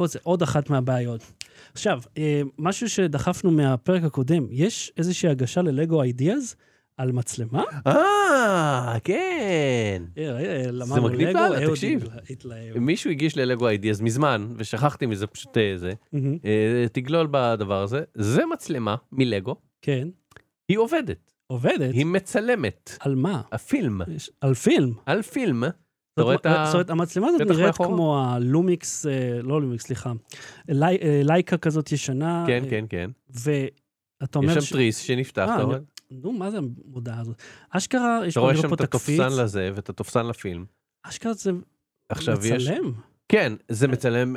זה 0.06 0.20
עוד 0.24 0.42
אחת 0.42 0.70
מהבעיות. 0.70 1.32
עכשיו, 1.74 2.02
אה, 2.18 2.42
משהו 2.58 2.90
שדחפנו 2.90 3.52
מהפרק 3.52 4.04
הקודם, 4.04 4.48
יש 4.52 4.92
איזושהי 4.98 5.30
הגשה 5.30 5.62
ללגו 5.62 6.04
אידיאז 6.04 6.56
על 7.00 7.12
מצלמה? 7.12 7.64
אה, 7.88 8.98
כן. 9.04 10.04
אה, 10.18 10.40
אה, 10.40 10.72
למדנו 10.72 11.04
מגניב 11.04 11.30
לאללה, 11.30 11.68
תקשיב. 11.70 12.06
מישהו 12.76 13.12
הגיש 13.12 13.38
ללגו 13.38 13.70
אידיאז 13.70 14.02
מזמן, 14.02 14.48
ושכחתי 14.58 15.06
מזה 15.06 15.28
פשוט 15.28 15.58
זה. 15.76 15.94
תגלול 16.92 17.28
בדבר 17.32 17.82
הזה. 17.84 18.04
זה 18.16 18.46
מצלמה 18.46 18.96
מלגו, 19.12 19.56
כן, 19.82 20.08
היא 20.70 20.78
עובדת, 20.78 21.32
עובדת. 21.48 21.94
היא 21.94 22.06
מצלמת. 22.06 22.98
על 23.00 23.16
מה? 23.16 23.42
הפילם, 23.52 24.02
על 24.42 24.54
פילם. 24.54 24.94
על 25.06 25.22
פילם. 25.22 25.64
אתה 26.20 26.24
רואה 26.24 26.36
את 26.36 26.46
ה... 26.46 26.64
זאת 26.66 26.74
אומרת, 26.74 26.90
המצלמה 26.90 27.28
הזאת 27.28 27.42
נראית? 27.42 27.76
כמו 27.76 28.24
הלומיקס, 28.26 29.06
אה, 29.06 29.12
לא 29.42 29.62
לומיקס, 29.62 29.84
סליחה, 29.84 30.12
לי- 30.68 30.86
אה, 31.02 31.22
לייקה 31.24 31.58
כזאת 31.58 31.92
ישנה. 31.92 32.44
כן, 32.48 32.64
אה, 32.66 32.70
כן, 32.70 32.86
כן. 32.90 33.10
ואתה 33.30 33.50
יש 34.24 34.36
אומר, 34.36 34.54
שם 34.54 34.62
ש- 34.62 34.70
תריס 34.72 34.98
שנפתח, 34.98 35.50
אתה 35.56 35.64
רואה? 35.64 35.78
נו, 36.12 36.32
מה 36.32 36.52
זה 36.52 36.58
המודעה 36.58 37.20
הזאת? 37.22 37.36
אשכרה, 37.70 38.20
יש 38.26 38.34
אתה 38.34 38.40
פה 38.40 38.40
רואה 38.40 38.54
לראות 38.54 38.62
שם 38.64 38.70
פה 38.70 38.76
את 38.76 38.82
התופסן 38.82 39.42
לזה 39.44 39.72
ואת 39.76 39.90
התופסן 39.90 40.26
לפילם. 40.28 40.66
אשכרה 41.04 41.34
זה 41.34 41.52
עכשיו 42.10 42.46
יש... 42.46 42.68
מצלם. 42.70 42.92
כן, 43.30 43.54
זה 43.70 43.88
מצלם, 43.88 44.36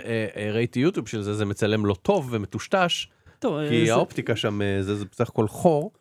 ראיתי 0.53 0.81
יוטיוב 0.81 1.09
של 1.09 1.23
זה, 1.23 1.35
זה 1.35 1.45
מצלם 1.45 1.87
לא 1.87 1.95
טוב 2.03 2.29
ומטושטש, 2.33 3.07
טוב, 3.39 3.69
כי 3.69 3.87
זה- 3.87 3.93
האופטיקה 3.93 4.37
שם 4.37 4.61
זה 4.81 4.97
זה 4.97 5.05
בסך 5.13 5.29
הכל 5.29 5.49
חור. 5.49 5.93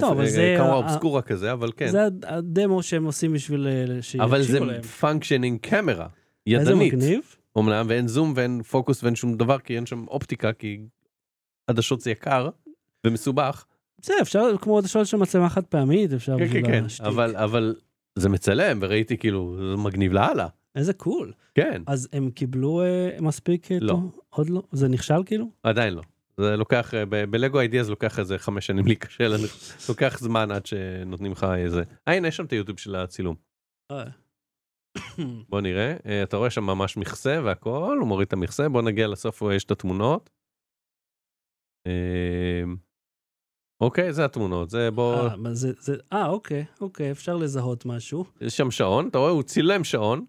טוב, 0.00 0.10
אבל 0.12 0.24
אה, 0.24 0.30
זה 0.30 0.54
כמה 0.58 0.68
ה- 0.68 0.74
אובסקורה 0.74 1.22
כזה, 1.22 1.52
אבל 1.52 1.70
כן. 1.76 1.88
זה 1.90 2.04
הד- 2.04 2.24
הדמו 2.24 2.82
שהם 2.82 3.04
עושים 3.04 3.32
בשביל 3.32 3.66
אה, 3.66 4.02
שיקשיבו 4.02 4.24
אבל 4.24 4.42
זה 4.42 4.60
להם. 4.60 4.82
פונקשנינג 4.82 5.60
קמרה, 5.60 6.06
איזה 6.46 6.70
ידנית. 6.72 6.94
מגניב. 6.94 7.20
אומנם, 7.56 7.86
ואין 7.88 8.08
זום 8.08 8.32
ואין 8.36 8.62
פוקוס 8.62 9.02
ואין 9.04 9.14
שום 9.14 9.36
דבר, 9.36 9.58
כי 9.58 9.76
אין 9.76 9.86
שם 9.86 10.04
אופטיקה, 10.08 10.52
כי 10.52 10.80
עדשות 11.66 12.00
זה 12.00 12.10
יקר 12.10 12.48
ומסובך. 13.06 13.64
זה 14.02 14.14
אפשר, 14.22 14.56
כמו 14.60 14.78
עדשות 14.78 15.06
של 15.06 15.16
מצלמה 15.16 15.48
חד 15.48 15.64
פעמית, 15.64 16.12
אפשר 16.12 16.38
כן, 16.38 16.44
כן, 16.44 16.48
בשביל 16.48 16.66
כן, 16.66 16.84
השטיק. 16.84 17.06
אבל, 17.06 17.36
אבל 17.36 17.74
זה 18.16 18.28
מצלם, 18.28 18.78
וראיתי 18.82 19.16
כאילו, 19.16 19.56
זה 19.70 19.76
מגניב 19.76 20.12
לאללה. 20.12 20.46
איזה 20.76 20.92
קול. 20.92 21.32
כן, 21.54 21.82
אז 21.86 22.08
הם 22.12 22.30
קיבלו 22.30 22.82
אה, 22.82 23.10
מספיק... 23.20 23.68
לא. 23.80 23.98
עוד 24.30 24.50
לא? 24.50 24.62
זה 24.72 24.88
נכשל 24.88 25.22
כאילו? 25.26 25.46
עדיין 25.62 25.94
לא. 25.94 26.02
זה 26.36 26.56
לוקח, 26.56 26.94
אה, 26.94 27.26
בלגו 27.26 27.60
אידיאז 27.60 27.90
לוקח 27.90 28.18
איזה 28.18 28.38
חמש 28.38 28.66
שנים 28.66 28.86
להיכשל, 28.86 29.32
לוקח 29.88 30.18
זמן 30.18 30.50
עד 30.50 30.66
שנותנים 30.66 31.32
לך 31.32 31.46
איזה... 31.56 31.82
אה, 32.08 32.16
הנה, 32.16 32.28
יש 32.28 32.36
שם 32.36 32.44
את 32.44 32.52
היוטיוב 32.52 32.78
של 32.78 32.94
הצילום. 32.94 33.36
אה. 33.90 34.04
בוא 35.50 35.60
נראה, 35.60 35.96
אה, 36.06 36.22
אתה 36.22 36.36
רואה 36.36 36.50
שם 36.50 36.64
ממש 36.64 36.96
מכסה 36.96 37.40
והכל, 37.44 37.96
הוא 38.00 38.08
מוריד 38.08 38.26
את 38.26 38.32
המכסה, 38.32 38.68
בוא 38.68 38.82
נגיע 38.82 39.08
לסוף, 39.08 39.42
יש 39.56 39.64
את 39.64 39.70
התמונות. 39.70 40.30
אוקיי, 43.80 44.12
זה 44.12 44.24
התמונות, 44.24 44.70
זה 44.70 44.90
בוא... 44.90 45.28
אה, 46.12 46.26
אוקיי, 46.26 46.64
אוקיי, 46.80 47.10
אפשר 47.10 47.36
לזהות 47.36 47.86
משהו. 47.86 48.24
יש 48.40 48.56
שם 48.56 48.70
שעון, 48.70 49.08
אתה 49.08 49.18
רואה, 49.18 49.30
הוא 49.30 49.42
צילם 49.42 49.84
שעון. 49.84 50.24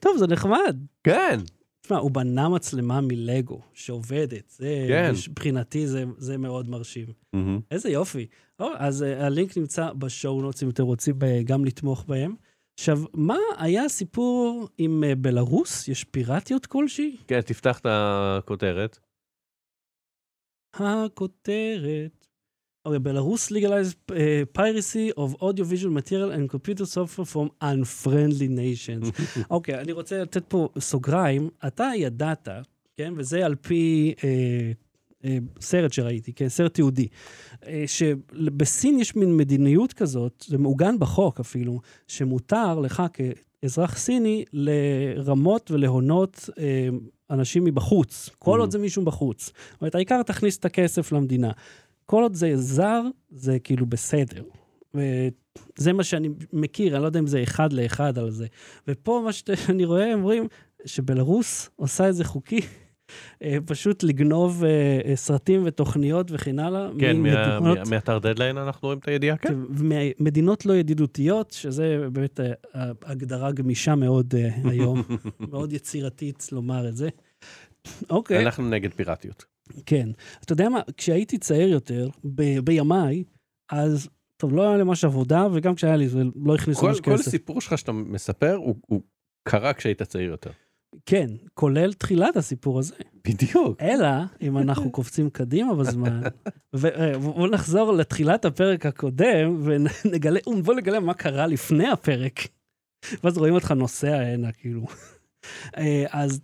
טוב, 0.00 0.16
זה 0.16 0.26
נחמד. 0.26 0.76
כן. 1.04 1.40
תשמע, 1.84 1.96
הוא 1.98 2.10
בנה 2.10 2.48
מצלמה 2.48 3.00
מלגו, 3.00 3.60
שעובדת. 3.74 4.48
זה, 4.48 4.86
כן. 4.88 5.12
מבחינתי 5.30 5.86
זה, 5.86 6.04
זה 6.18 6.38
מאוד 6.38 6.68
מרשים. 6.68 7.06
מהמם. 7.32 7.60
איזה 7.70 7.90
יופי. 7.90 8.26
או, 8.60 8.66
אז 8.76 9.02
uh, 9.02 9.22
הלינק 9.22 9.56
נמצא 9.56 9.92
בשואו 9.92 10.42
נוטס 10.42 10.62
אם 10.62 10.68
אתם 10.68 10.82
רוצים 10.82 11.14
uh, 11.14 11.24
גם 11.44 11.64
לתמוך 11.64 12.04
בהם. 12.08 12.34
עכשיו, 12.78 12.98
מה 13.14 13.36
היה 13.58 13.84
הסיפור 13.84 14.68
עם 14.78 15.04
uh, 15.04 15.14
בלרוס? 15.14 15.88
יש 15.88 16.04
פיראטיות 16.04 16.66
כלשהי? 16.66 17.16
כן, 17.26 17.40
תפתח 17.40 17.78
את 17.78 17.86
הכותרת. 17.88 18.98
הכותרת. 20.74 22.23
אוקיי, 22.84 22.98
בלרוס 22.98 23.52
legalized 23.52 24.10
uh, 24.10 24.14
piracy 24.58 25.18
of 25.18 25.42
audio-visual 25.42 25.90
material 25.90 26.30
and 26.36 26.48
computer 26.56 26.84
software 26.84 27.24
from 27.34 27.48
unfriendly 27.64 28.48
nations. 28.48 29.22
אוקיי, 29.50 29.78
אני 29.80 29.92
רוצה 29.92 30.22
לתת 30.22 30.44
פה 30.48 30.68
סוגריים. 30.78 31.48
אתה 31.66 31.90
ידעת, 31.96 32.48
כן, 32.96 33.12
וזה 33.16 33.46
על 33.46 33.54
פי 33.54 34.14
אה, 34.24 34.72
אה, 35.24 35.38
סרט 35.60 35.92
שראיתי, 35.92 36.32
כן, 36.32 36.48
סרט 36.48 36.74
תיעודי, 36.74 37.08
אה, 37.66 37.84
שבסין 37.86 39.00
יש 39.00 39.16
מין 39.16 39.36
מדיניות 39.36 39.92
כזאת, 39.92 40.44
זה 40.48 40.58
מעוגן 40.58 40.98
בחוק 40.98 41.40
אפילו, 41.40 41.80
שמותר 42.08 42.80
לך 42.80 43.02
כאזרח 43.12 43.96
סיני 43.98 44.44
לרמות 44.52 45.70
ולהונות 45.70 46.48
אה, 46.58 46.88
אנשים 47.30 47.64
מבחוץ, 47.64 48.30
כל 48.38 48.58
Mhm. 48.58 48.60
עוד 48.60 48.70
זה 48.70 48.78
מישהו 48.78 49.04
בחוץ. 49.04 49.44
זאת 49.44 49.80
אומרת, 49.80 49.94
העיקר 49.94 50.22
תכניס 50.22 50.58
את 50.58 50.64
הכסף 50.64 51.12
למדינה. 51.12 51.50
כל 52.06 52.22
עוד 52.22 52.34
זה 52.34 52.56
זר, 52.56 53.02
זה 53.30 53.58
כאילו 53.58 53.86
בסדר. 53.86 54.42
וזה 54.94 55.92
מה 55.92 56.04
שאני 56.04 56.28
מכיר, 56.52 56.94
אני 56.94 57.02
לא 57.02 57.06
יודע 57.06 57.20
אם 57.20 57.26
זה 57.26 57.42
אחד 57.42 57.72
לאחד 57.72 58.18
על 58.18 58.30
זה. 58.30 58.46
ופה 58.88 59.22
מה 59.24 59.32
שאני 59.32 59.84
רואה, 59.90 60.14
אומרים 60.14 60.48
שבלרוס 60.86 61.70
עושה 61.76 62.08
את 62.08 62.14
זה 62.14 62.24
חוקי, 62.24 62.60
אה, 63.42 63.56
פשוט 63.66 64.02
לגנוב 64.02 64.64
אה, 64.64 64.70
אה, 65.10 65.16
סרטים 65.16 65.62
ותוכניות 65.64 66.26
וכן 66.30 66.58
הלאה. 66.58 66.88
כן, 66.98 67.16
ממדינות- 67.16 67.88
מאתר 67.90 68.18
דדליין 68.18 68.58
אנחנו 68.58 68.86
רואים 68.88 68.98
את 68.98 69.08
הידיעה? 69.08 69.36
כן. 69.36 69.54
מדינות 70.20 70.66
לא 70.66 70.72
ידידותיות, 70.76 71.50
שזה 71.50 72.06
באמת 72.12 72.40
הגדרה 73.02 73.52
גמישה 73.52 73.94
מאוד 73.94 74.34
היום, 74.64 75.02
מאוד 75.50 75.72
יצירתית 75.72 76.48
לומר 76.52 76.88
את 76.88 76.96
זה. 76.96 77.08
אוקיי. 78.10 78.44
אנחנו 78.44 78.68
נגד 78.70 78.92
פיראטיות. 78.92 79.44
כן. 79.86 80.08
אתה 80.44 80.52
יודע 80.52 80.68
מה, 80.68 80.80
כשהייתי 80.96 81.38
צעיר 81.38 81.68
יותר, 81.68 82.08
ב- 82.24 82.58
בימיי, 82.58 83.24
אז, 83.72 84.08
טוב, 84.36 84.54
לא 84.54 84.62
היה 84.68 84.76
לי 84.76 84.84
ממש 84.84 85.04
עבודה, 85.04 85.46
וגם 85.52 85.74
כשהיה 85.74 85.96
לי, 85.96 86.08
זה 86.08 86.22
לא 86.44 86.54
הכניס 86.54 86.78
כל, 86.78 86.88
ממש 86.88 87.00
כל 87.00 87.16
כסף. 87.18 87.30
סיפור 87.30 87.60
שלך 87.60 87.78
שאתה 87.78 87.92
מספר 87.92 88.54
הוא, 88.54 88.74
הוא 88.86 89.00
קרה 89.48 89.72
כשהיית 89.72 90.02
צעיר 90.02 90.30
יותר. 90.30 90.50
כן, 91.06 91.30
כולל 91.54 91.92
תחילת 91.92 92.36
הסיפור 92.36 92.78
הזה. 92.78 92.94
בדיוק. 93.28 93.80
אלא, 93.80 94.08
אם 94.42 94.58
אנחנו 94.58 94.92
קופצים 94.96 95.30
קדימה 95.30 95.74
בזמן, 95.74 96.20
ובואו 96.72 97.46
נחזור 97.46 97.92
לתחילת 97.92 98.44
הפרק 98.44 98.86
הקודם, 98.86 99.60
ונגלה, 99.64 100.40
בואו 100.64 100.76
נגלה 100.76 101.00
מה 101.00 101.14
קרה 101.14 101.46
לפני 101.46 101.88
הפרק. 101.88 102.40
ואז 103.24 103.38
רואים 103.38 103.54
אותך 103.54 103.70
נוסע 103.70 104.16
הנה, 104.20 104.52
כאילו. 104.52 104.86
אה, 105.76 106.04
אז 106.10 106.32
אה, 106.32 106.38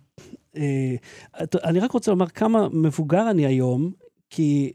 אני 1.63 1.79
רק 1.79 1.91
רוצה 1.91 2.11
לומר 2.11 2.27
כמה 2.27 2.69
מבוגר 2.69 3.29
אני 3.31 3.45
היום, 3.45 3.91
כי 4.29 4.71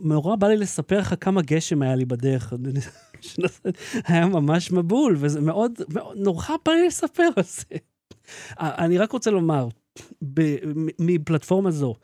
מאורע 0.00 0.36
בא 0.36 0.48
לי 0.48 0.56
לספר 0.56 0.98
לך 0.98 1.14
כמה 1.20 1.42
גשם 1.42 1.82
היה 1.82 1.94
לי 1.96 2.04
בדרך. 2.04 2.52
היה 4.06 4.26
ממש 4.26 4.72
מבול, 4.72 5.16
וזה 5.18 5.40
מאוד, 5.40 5.72
מאוד 5.94 6.16
נורא 6.18 6.56
בא 6.66 6.72
לי 6.72 6.86
לספר 6.86 7.28
על 7.36 7.42
זה. 7.46 7.76
אה, 8.60 8.84
אני 8.84 8.98
רק 8.98 9.12
רוצה 9.12 9.30
לומר, 9.30 9.68
מפלטפורמה 10.98 11.70
זו, 11.70 11.94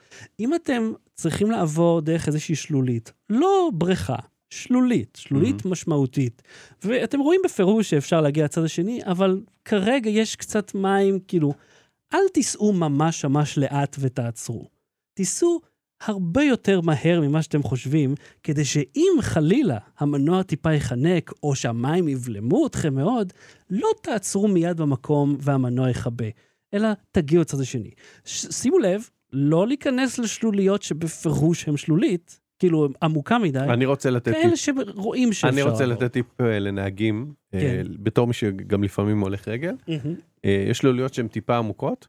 אם 0.40 0.54
אתם 0.54 0.92
צריכים 1.14 1.50
לעבור 1.50 2.00
דרך 2.00 2.26
איזושהי 2.28 2.54
שלולית, 2.54 3.12
לא 3.30 3.70
בריכה, 3.74 4.16
שלולית, 4.50 5.18
שלולית 5.20 5.60
Mhm. 5.60 5.68
משמעותית, 5.68 6.42
ואתם 6.82 7.20
רואים 7.20 7.40
בפירוש 7.44 7.90
שאפשר 7.90 8.20
להגיע 8.20 8.44
לצד 8.44 8.64
השני, 8.64 9.00
אבל 9.06 9.40
כרגע 9.64 10.10
יש 10.10 10.36
קצת 10.36 10.74
מים, 10.74 11.18
כאילו, 11.28 11.52
אל 12.14 12.28
תיסעו 12.32 12.72
ממש 12.72 13.24
ממש 13.24 13.58
לאט 13.58 13.96
ותעצרו. 14.00 14.68
תיסעו 15.14 15.60
הרבה 16.02 16.42
יותר 16.42 16.80
מהר 16.80 17.20
ממה 17.20 17.42
שאתם 17.42 17.62
חושבים, 17.62 18.14
כדי 18.42 18.64
שאם 18.64 19.12
חלילה 19.20 19.78
המנוע 19.98 20.42
טיפה 20.42 20.72
ייחנק, 20.72 21.32
או 21.42 21.54
שהמים 21.54 22.08
יבלמו 22.08 22.66
אתכם 22.66 22.94
מאוד, 22.94 23.32
לא 23.70 23.88
תעצרו 24.02 24.48
מיד 24.48 24.76
במקום 24.76 25.36
והמנוע 25.40 25.90
יכבה, 25.90 26.24
אלא 26.74 26.88
תגיעו 27.10 27.40
לצד 27.40 27.60
השני. 27.60 27.90
ש- 28.24 28.46
שימו 28.50 28.78
לב, 28.78 29.08
לא 29.32 29.66
להיכנס 29.66 30.18
לשלוליות 30.18 30.82
שבפירוש 30.82 31.68
הן 31.68 31.76
שלולית, 31.76 32.40
כאילו 32.58 32.88
עמוקה 33.02 33.38
מדי, 33.38 33.58
אני 33.58 33.86
רוצה 33.86 34.10
לתת 34.10 34.32
טיפ. 34.32 34.42
כאלה 34.42 34.56
שרואים 34.56 35.32
שאפשר. 35.32 35.48
אני 35.48 35.62
רוצה. 35.62 35.86
לתת 35.86 36.12
טיפ 36.12 36.40
אה, 36.40 36.58
לנהגים, 36.58 37.32
אה, 37.54 37.60
כן. 37.60 37.86
בתור 37.98 38.26
מי 38.26 38.32
שגם 38.32 38.84
לפעמים 38.84 39.20
הולך 39.20 39.48
רגל. 39.48 39.74
אה, 40.44 40.64
יש 40.68 40.84
לוליות 40.84 41.14
שהן 41.14 41.28
טיפה 41.28 41.56
עמוקות. 41.56 42.08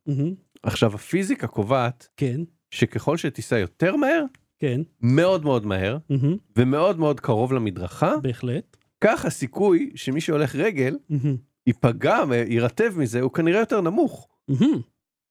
עכשיו, 0.63 0.95
הפיזיקה 0.95 1.47
קובעת 1.47 2.07
כן, 2.17 2.41
שככל 2.71 3.17
שתיסע 3.17 3.57
יותר 3.57 3.95
מהר, 3.95 4.23
כן, 4.59 4.81
מאוד 5.01 5.43
מאוד 5.43 5.65
מהר, 5.65 5.97
ומאוד 6.57 6.99
מאוד 6.99 7.19
קרוב 7.19 7.53
למדרכה, 7.53 8.17
בהחלט. 8.17 8.77
כך 9.01 9.25
הסיכוי 9.25 9.91
שמי 9.95 10.21
שהולך 10.21 10.55
רגל 10.55 10.97
ייפגע, 11.67 12.23
יירטב 12.47 12.93
מזה, 12.97 13.21
הוא 13.21 13.31
כנראה 13.31 13.59
יותר 13.59 13.81
נמוך. 13.81 14.27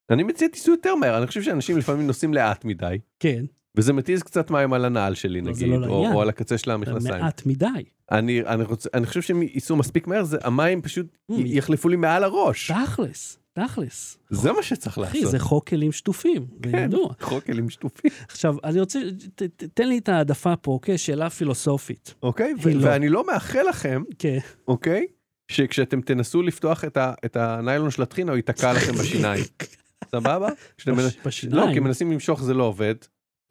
אני 0.09 0.23
מציע 0.23 0.47
תיסעו 0.47 0.73
יותר 0.73 0.95
מהר, 0.95 1.17
אני 1.17 1.27
חושב 1.27 1.41
שאנשים 1.41 1.77
לפעמים 1.77 2.07
נוסעים 2.07 2.33
לאט 2.33 2.65
מדי, 2.65 2.97
כן, 3.19 3.45
וזה 3.77 3.93
מתיז 3.93 4.23
קצת 4.23 4.51
מים 4.51 4.73
על 4.73 4.85
הנעל 4.85 5.15
שלי 5.15 5.41
לא, 5.41 5.53
זה 5.53 5.65
נגיד, 5.65 5.79
לא 5.79 5.87
או. 5.87 6.13
או 6.13 6.21
על 6.21 6.29
הקצה 6.29 6.57
של 6.57 6.65
זה 6.65 6.73
המכנסיים. 6.73 7.21
מעט 7.23 7.41
מדי. 7.45 7.65
אני, 8.11 8.41
אני, 8.41 8.63
רוצה, 8.63 8.89
אני 8.93 9.05
חושב 9.05 9.21
שהם 9.21 9.41
ייסעו 9.41 9.75
מספיק 9.75 10.07
מהר, 10.07 10.23
זה, 10.23 10.37
המים 10.43 10.81
פשוט 10.81 11.05
Mm. 11.31 11.35
י- 11.35 11.57
יחלפו 11.57 11.89
לי 11.89 11.95
מעל 11.95 12.23
הראש. 12.23 12.71
תכלס, 12.71 13.39
תכלס. 13.53 14.17
זה 14.29 14.51
מה 14.51 14.63
שצריך 14.63 14.97
לעשות. 14.97 15.15
אחי, 15.15 15.25
זה 15.25 15.39
חוק 15.39 15.67
כלים 15.69 15.91
שטופים, 15.91 16.45
זה 16.65 16.71
כן, 16.71 16.77
ידוע. 16.77 17.09
חוק 17.21 17.43
כלים 17.43 17.69
שטופים. 17.69 18.11
עכשיו, 18.29 18.55
אני 18.63 18.79
רוצה, 18.79 18.99
ת, 19.35 19.43
ת, 19.43 19.63
תן 19.73 19.87
לי 19.87 19.97
את 19.97 20.09
העדפה 20.09 20.55
פה, 20.55 20.71
אוקיי? 20.71 20.97
שאלה 20.97 21.29
פילוסופית. 21.29 22.13
אוקיי? 22.23 22.53
ו- 22.63 22.69
לא. 22.73 22.85
ואני 22.89 23.09
לא 23.09 23.27
מאחל 23.27 23.61
לכם, 23.69 24.03
כן. 24.19 24.37
אוקיי? 24.67 25.05
שכשאתם 25.51 26.01
תנסו 26.01 26.41
לפתוח 26.41 26.83
את, 26.85 26.97
ה, 26.97 27.13
את 27.25 27.35
הניילון 27.35 27.91
של 27.91 28.01
הטחינה, 28.01 28.31
הוא 28.31 28.37
ייתקע 28.37 28.73
לכם 28.73 28.91
בשיניים. 28.93 29.43
סבבה? 30.11 30.49
לא, 30.87 30.93
בשיניים. 31.25 31.73
כי 31.73 31.79
מנסים 31.79 32.11
למשוך 32.11 32.43
זה 32.43 32.53
לא 32.53 32.63
עובד. 32.63 32.95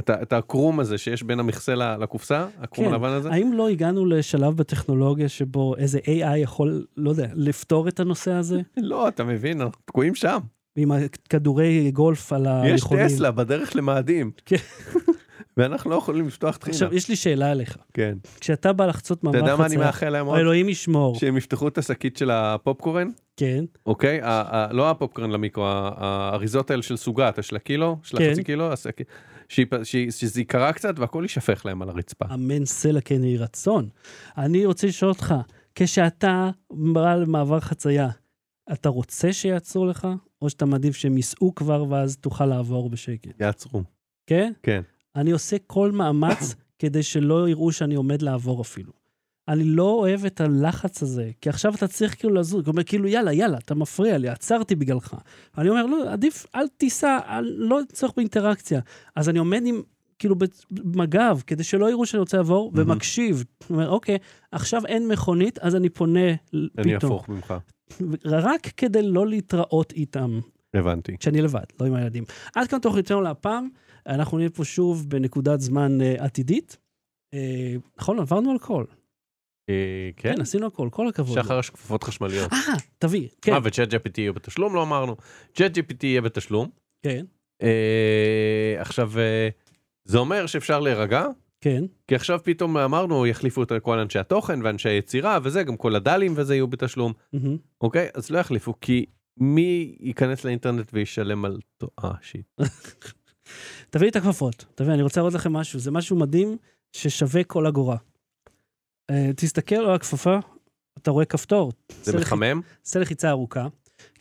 את, 0.01 0.11
את 0.11 0.33
הקרום 0.33 0.81
הזה 0.81 0.99
שיש 0.99 1.23
בין 1.23 1.41
המכסה 1.41 1.75
לקופסה, 1.75 2.47
הקרום 2.61 2.87
כן. 2.87 2.93
הלבן 2.93 3.09
הזה. 3.09 3.31
האם 3.31 3.53
לא 3.53 3.69
הגענו 3.69 4.07
לשלב 4.07 4.57
בטכנולוגיה 4.57 5.29
שבו 5.29 5.77
איזה 5.77 5.99
AI 5.99 6.37
יכול, 6.37 6.87
לא 6.97 7.11
יודע, 7.11 7.27
לפתור 7.35 7.89
את 7.89 8.01
הנושא 8.01 8.33
הזה? 8.33 8.61
לא, 8.77 9.09
אתה 9.09 9.25
מבין, 9.25 9.61
אנחנו 9.61 9.81
תקועים 9.85 10.15
שם. 10.15 10.39
עם 10.77 10.93
הכדורי 10.93 11.91
גולף 11.91 12.33
על 12.33 12.43
יש 12.43 12.47
ההליכונים? 12.49 13.09
טסלה 13.09 13.31
בדרך 13.31 13.77
למאדים. 13.77 14.31
כן. 14.47 14.57
ואנחנו 15.57 15.91
לא 15.91 15.97
יכולים 15.97 16.27
לפתוח 16.27 16.57
טחינה. 16.57 16.75
עכשיו, 16.75 16.95
יש 16.95 17.09
לי 17.09 17.17
שאלה 17.17 17.53
אליך. 17.53 17.77
כן. 17.95 18.15
כשאתה 18.41 18.73
בא 18.73 18.87
לחצות 18.87 19.25
מעבר 19.25 19.39
אתה. 19.39 19.45
יודע 19.47 19.57
מה 19.57 19.67
אני 19.67 19.77
מאחל 19.77 20.09
להם 20.09 20.27
עוד? 20.27 20.39
אלוהים 20.39 20.69
ישמור. 20.69 21.15
שהם 21.19 21.37
יפתחו 21.37 21.69
את 21.69 21.79
השקית 21.79 22.17
של 22.17 22.31
הפופקורן, 22.31 23.09
כן, 23.37 23.65
אוקיי? 23.87 24.21
לא 24.71 24.91
הפופקורן 24.91 25.31
למיקרו, 25.31 25.65
האריזות 25.69 26.71
האלה 26.71 26.83
של 26.83 26.97
סוגת, 26.97 27.39
של 27.45 27.57
הקילו, 27.57 27.97
של 28.03 28.19
כן. 28.19 28.29
החצי 28.31 28.45
קילו, 28.45 28.73
השקית- 28.73 29.07
שזה 29.49 30.41
ייקרע 30.41 30.73
קצת 30.73 30.99
והכל 30.99 31.23
יישפך 31.23 31.67
להם 31.67 31.83
על 31.83 31.89
הרצפה. 31.89 32.25
אמן 32.35 32.65
סלע 32.65 33.01
כן 33.01 33.25
יהי 33.25 33.37
רצון. 33.37 33.89
אני 34.39 34.67
רוצה 34.67 34.87
לשאול 34.87 35.11
אותך, 35.11 35.35
כשאתה 35.75 36.51
בא 36.71 37.15
למעבר 37.15 37.61
חצייה, 37.61 38.09
אתה 38.73 38.89
רוצה 38.89 39.33
שיעצרו 39.33 39.87
לך, 39.87 40.09
או 40.43 40.51
שאתה 40.51 40.67
מעדיף 40.67 40.97
שהם 40.97 41.17
ייסעו 41.17 41.55
כבר 41.55 41.85
ואז 41.91 42.17
תוכל 42.17 42.47
לעבור 42.47 42.91
בשקט? 42.91 43.41
יעצרו. 43.41 43.83
כן? 44.27 44.53
כן. 44.63 44.83
אני 45.17 45.31
עושה 45.31 45.57
כל 45.67 45.93
מאמץ 45.93 46.55
כדי 46.79 47.03
שלא 47.03 47.49
יראו 47.49 47.73
שאני 47.73 47.95
עומד 47.95 48.23
לעבור 48.23 48.63
אפילו. 48.63 48.93
אני 49.49 49.65
לא 49.65 49.91
אוהב 49.91 50.25
את 50.25 50.41
הלחץ 50.41 51.03
הזה, 51.03 51.31
כי 51.41 51.49
עכשיו 51.49 51.75
אתה 51.75 51.89
צריך 51.89 52.19
כאילו 52.19 52.35
לזוז, 52.35 52.67
הוא 52.67 52.73
אומר 52.73 52.85
כאילו 52.85 53.09
יאללה, 53.09 53.33
יאללה, 53.33 53.59
אתה 53.59 53.75
מפריע 53.75 54.19
לי, 54.19 54.29
עצרתי 54.29 54.75
בגללך. 54.75 55.17
אני 55.59 55.69
אומר, 55.69 55.87
לא, 55.87 56.13
עדיף, 56.13 56.47
אל 56.55 56.69
תיסע, 56.69 57.19
אל, 57.29 57.53
לא 57.57 57.81
צורך 57.93 58.13
באינטראקציה. 58.17 58.81
אז 59.17 59.29
אני 59.29 59.39
עומד 59.39 59.63
עם, 59.67 59.83
כאילו, 60.19 60.37
במג"ב, 60.71 61.41
כדי 61.47 61.65
שלא 61.65 61.91
יראו 61.91 62.07
שאני 62.07 62.21
רוצה 62.21 62.37
לעבור, 62.37 62.73
מהמם. 62.75 62.91
ומקשיב. 62.91 63.45
הוא 63.69 63.77
אומר, 63.77 63.89
אוקיי, 63.89 64.19
עכשיו 64.53 64.87
אין 64.87 65.09
מכונית, 65.09 65.59
אז 65.59 65.77
אני 65.77 65.89
פונה 65.89 66.29
אני 66.79 66.97
פתאום. 66.97 67.13
אפוך 67.13 67.29
ממך. 67.29 67.55
רק 68.25 68.61
כדי 68.77 69.03
לא 69.03 69.27
להתראות 69.27 69.93
איתם. 69.93 70.41
הבנתי. 70.75 71.17
כשאני 71.19 71.43
לבד, 71.43 71.65
לא 71.81 71.87
עם 71.87 71.95
הילדים. 71.95 72.25
עד 72.55 72.69
כאן 72.69 72.79
תוכניתנו 72.79 73.21
להפעם, 73.21 73.69
אנחנו 74.07 74.39
נהיה 74.39 74.51
פה 74.51 74.65
שוב 74.65 75.07
בנקודת 75.09 75.61
זמן 75.61 75.99
uh, 76.01 76.23
עתידית. 76.23 76.77
Uh, 77.35 77.39
נכון, 77.99 78.19
עברנו 78.19 78.51
על 78.51 78.57
הכל. 78.57 78.85
אה, 79.69 80.11
כן? 80.17 80.35
כן, 80.35 80.41
עשינו 80.41 80.67
הכל, 80.67 80.89
כל 80.93 81.09
הכבוד. 81.09 81.43
שחר 81.43 81.59
יש 81.59 81.71
כפפות 81.71 82.05
חשמליות. 82.05 82.53
אה, 82.53 82.59
תביא, 82.99 83.29
כן, 83.43 83.53
אה, 83.53 83.59
וצ'אט 83.63 83.95
GPT 83.95 84.19
יהיה 84.19 84.33
בתשלום, 84.33 84.75
לא 84.75 84.83
אמרנו. 84.83 85.17
צ'אט 85.55 85.79
GPT 85.79 86.03
יהיה 86.03 86.21
בתשלום. 86.21 86.69
כן, 87.03 87.25
אה, 87.63 88.75
עכשיו, 88.79 89.13
אה, 89.19 89.49
זה 90.05 90.19
אומר 90.19 90.47
שאפשר 90.47 90.81
להירגע, 90.81 91.27
כן, 91.61 91.85
כי 92.09 92.15
עכשיו 92.15 92.41
פתאום 92.45 92.77
אמרנו 92.77 93.27
יחליפו 93.27 93.63
את 93.63 93.73
כל 93.83 93.99
אנשי 93.99 94.19
התוכן 94.19 94.61
ואנשי 94.63 94.89
היצירה 94.89 95.39
וזה, 95.43 95.63
גם 95.63 95.77
כל 95.77 95.95
הדלים 95.97 96.33
וזה 96.37 96.55
יהיו 96.55 96.67
בתשלום. 96.67 97.13
אוקיי? 97.81 98.09
אז 98.15 98.31
לא 98.31 98.39
יחליפו, 98.39 98.75
כי 98.81 99.07
מי 99.37 99.97
ייכנס 100.01 100.45
לאינטרנט 100.45 100.91
וישלם 100.93 101.45
על... 101.45 101.59
אה, 102.05 102.11
שיט. 102.23 102.47
תביא 103.91 104.05
לי 104.05 104.11
את 104.11 104.17
הכפפות. 104.17 104.65
תביא, 104.75 104.95
אני 104.95 105.03
רוצה 105.03 105.21
להראות 105.21 105.35
לכם 105.35 105.53
משהו, 105.53 105.81
זה 105.81 105.91
משהו 105.91 106.17
מדהים 106.17 106.57
ששווה 106.93 107.45
כל 107.45 107.67
אגורה. 107.67 107.97
Uh, 109.13 109.15
תסתכל 109.37 109.75
על 109.75 109.95
הכפפה, 109.95 110.39
אתה 110.99 111.11
רואה 111.11 111.25
כפתור. 111.25 111.73
זה 111.89 111.97
עושה 112.11 112.13
לח- 112.13 112.27
מחמם? 112.33 112.61
עושה 112.85 112.99
לחיצה 113.01 113.31
ארוכה. 113.31 113.67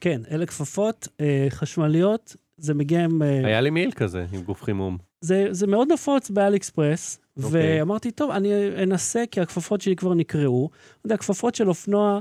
כן, 0.01 0.21
אלה 0.31 0.45
כפפות 0.45 1.07
uh, 1.07 1.21
חשמליות, 1.49 2.35
זה 2.57 2.73
מגיע 2.73 3.03
עם... 3.03 3.21
uh, 3.21 3.25
היה 3.45 3.61
לי 3.61 3.69
מעיל 3.69 3.91
כזה 3.91 4.25
עם 4.33 4.41
גוף 4.41 4.63
חימום. 4.63 4.97
זה, 5.21 5.47
זה 5.51 5.67
מאוד 5.67 5.91
נפוץ 5.91 6.29
באלי 6.29 6.57
אקספרס, 6.57 7.19
אוקיי. 7.43 7.79
ואמרתי, 7.81 8.11
טוב, 8.11 8.31
אני 8.31 8.49
אנסה, 8.83 9.23
כי 9.31 9.41
הכפפות 9.41 9.81
שלי 9.81 9.95
כבר 9.95 10.13
נקראו. 10.13 10.69
אתה 10.97 11.05
יודע, 11.05 11.15
הכפפות 11.15 11.55
של 11.55 11.69
אופנוע, 11.69 12.19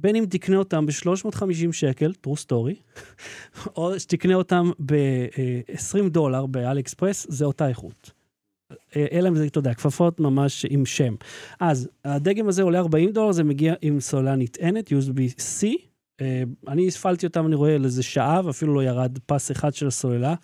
בין 0.00 0.16
אם 0.16 0.24
תקנה 0.30 0.56
אותם 0.56 0.86
ב-350 0.86 1.72
שקל, 1.72 2.12
true 2.26 2.44
story, 2.46 3.00
או 3.76 4.00
שתקנה 4.00 4.34
אותם 4.34 4.70
ב-20 4.86 6.08
דולר 6.08 6.46
באלי 6.46 6.80
אקספרס, 6.80 7.26
זה 7.28 7.44
אותה 7.44 7.68
איכות. 7.68 8.10
אה, 8.96 9.06
אלא 9.12 9.28
אם 9.28 9.36
זה, 9.36 9.46
אתה 9.46 9.58
יודע, 9.58 9.74
כפפות 9.74 10.20
ממש 10.20 10.66
עם 10.70 10.86
שם. 10.86 11.14
אז 11.60 11.88
הדגם 12.04 12.48
הזה 12.48 12.62
עולה 12.62 12.78
40 12.78 13.10
דולר, 13.10 13.32
זה 13.32 13.44
מגיע 13.44 13.74
עם 13.82 14.00
סוללה 14.00 14.36
נטענת, 14.36 14.92
USB-C. 14.92 15.66
אה, 16.20 16.42
אני 16.68 16.88
הפעלתי 16.88 17.26
אותם, 17.26 17.46
אני 17.46 17.54
רואה, 17.54 17.78
לאיזה 17.78 18.02
שעה, 18.02 18.40
ואפילו 18.44 18.74
לא 18.74 18.84
ירד 18.84 19.18
פס 19.26 19.50
אחד 19.50 19.74
של 19.74 19.86
הסוללה. 19.86 20.34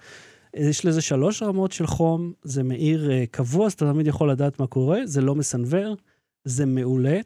יש 0.56 0.84
לזה 0.84 1.00
שלוש 1.00 1.42
רמות 1.42 1.72
של 1.72 1.86
חום, 1.86 2.32
זה 2.42 2.62
מאיר 2.62 3.10
uh, 3.10 3.26
קבוע, 3.30 3.66
אז 3.66 3.72
אתה 3.72 3.92
תמיד 3.92 4.06
יכול 4.06 4.30
לדעת 4.30 4.60
מה 4.60 4.66
קורה, 4.66 5.00
זה 5.04 5.20
לא 5.20 5.34
מסנוור, 5.34 5.96
זה 6.44 6.66
מעולה. 6.66 7.20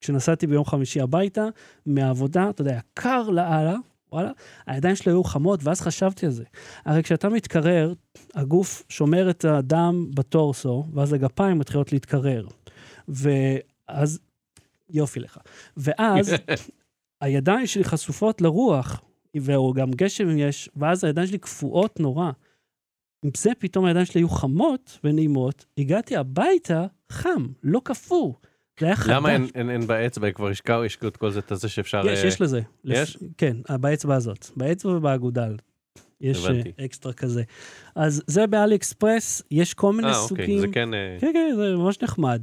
כשנסעתי 0.00 0.46
ביום 0.46 0.64
חמישי 0.64 1.00
הביתה, 1.00 1.48
מהעבודה, 1.86 2.50
אתה 2.50 2.60
יודע, 2.60 2.80
קר 2.94 3.30
לאללה, 3.30 3.76
וואלה, 4.12 4.30
הידיים 4.66 4.96
שלי 4.96 5.12
היו 5.12 5.24
חמות, 5.24 5.64
ואז 5.64 5.80
חשבתי 5.80 6.26
על 6.26 6.32
זה. 6.32 6.44
הרי 6.84 7.02
כשאתה 7.02 7.28
מתקרר, 7.28 7.92
הגוף 8.34 8.82
שומר 8.88 9.30
את 9.30 9.44
הדם 9.44 10.10
בטורסו, 10.14 10.86
ואז 10.92 11.12
הגפיים 11.12 11.58
מתחילות 11.58 11.92
להתקרר. 11.92 12.46
ואז, 13.08 14.18
יופי 14.90 15.20
לך. 15.20 15.38
ואז 15.76 16.32
הידיים 17.20 17.66
שלי 17.66 17.84
חשופות 17.84 18.40
לרוח, 18.40 19.02
וגם 19.36 19.90
גשם 19.90 20.28
אם 20.28 20.38
יש, 20.38 20.68
ואז 20.76 21.04
הידיים 21.04 21.26
שלי 21.26 21.38
קפואות 21.38 22.00
נורא. 22.00 22.30
עם 23.24 23.30
זה 23.36 23.50
פתאום 23.58 23.84
הידיים 23.84 24.06
שלי 24.06 24.20
היו 24.20 24.28
חמות 24.28 24.98
ונעימות, 25.04 25.66
הגעתי 25.78 26.16
הביתה 26.16 26.86
חם, 27.12 27.46
לא 27.62 27.80
קפוא. 27.84 28.32
למה 29.08 29.32
אין- 29.32 29.46
אין 29.54 29.70
אין 29.70 29.86
באצבע, 29.86 30.30
כבר 30.30 30.48
השקעו, 30.48 30.84
השקיעו 30.84 31.08
את 31.08 31.16
כל 31.16 31.30
זה, 31.30 31.40
את 31.40 31.52
זה 31.54 31.68
שאפשר... 31.68 32.02
יש, 32.06 32.22
אה, 32.22 32.28
יש 32.28 32.40
לזה. 32.40 32.60
יש? 32.84 33.18
כן, 33.38 33.56
באצבע 33.80 34.14
הזאת. 34.14 34.46
באצבע 34.56 34.92
ובאגודל. 34.92 35.56
יש 36.20 36.44
אה, 36.44 36.50
הבנתי. 36.50 36.72
אקסטרה 36.84 37.12
כזה. 37.12 37.42
אז 37.94 38.22
זה 38.26 38.46
באלי 38.46 38.74
אקספרס, 38.74 39.42
יש 39.50 39.74
כל 39.74 39.92
מיני 39.92 40.08
אה, 40.08 40.18
אוקיי, 40.18 40.28
סוגים. 40.46 40.60
זה 40.60 40.66
כן... 40.72 40.94
אה, 40.94 41.16
כן, 41.20 41.30
כן, 41.34 41.52
זה 41.56 41.76
ממש 41.76 42.02
נחמד. 42.02 42.42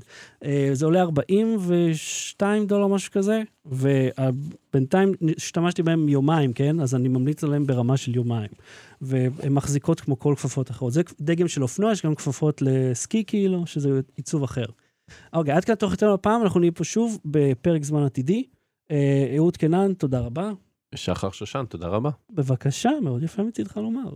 זה 0.73 0.85
עולה 0.85 1.01
42 1.01 2.67
דולר, 2.67 2.87
משהו 2.87 3.11
כזה, 3.11 3.41
ובינתיים 3.65 5.11
השתמשתי 5.37 5.83
בהם 5.83 6.09
יומיים, 6.09 6.53
כן? 6.53 6.79
אז 6.79 6.95
אני 6.95 7.07
ממליץ 7.07 7.43
עליהם 7.43 7.67
ברמה 7.67 7.97
של 7.97 8.15
יומיים. 8.15 8.49
והן 9.01 9.53
מחזיקות 9.53 9.99
כמו 10.01 10.19
כל 10.19 10.33
כפפות 10.37 10.71
אחרות. 10.71 10.93
זה 10.93 11.01
דגם 11.21 11.47
של 11.47 11.61
אופנוע, 11.63 11.91
יש 11.91 12.05
גם 12.05 12.15
כפפות 12.15 12.61
לסקי 12.61 13.23
כאילו, 13.27 13.67
שזה 13.67 13.89
עיצוב 14.15 14.43
אחר. 14.43 14.65
אוקיי, 15.33 15.53
עד 15.53 15.65
כאן 15.65 15.75
תוכניתנו 15.75 16.13
הפעם, 16.13 16.41
אנחנו 16.43 16.59
נהיה 16.59 16.71
פה 16.71 16.83
שוב 16.83 17.19
בפרק 17.25 17.83
זמן 17.83 18.03
עתידי. 18.03 18.43
אה, 18.91 19.33
אהוד 19.37 19.57
קנן, 19.57 19.93
תודה 19.93 20.19
רבה. 20.19 20.51
שחר 20.95 21.31
שושן, 21.31 21.65
תודה 21.69 21.87
רבה. 21.87 22.09
בבקשה, 22.29 22.89
מאוד 23.01 23.23
יפה 23.23 23.43
מצידך 23.43 23.77
לומר. 23.77 24.13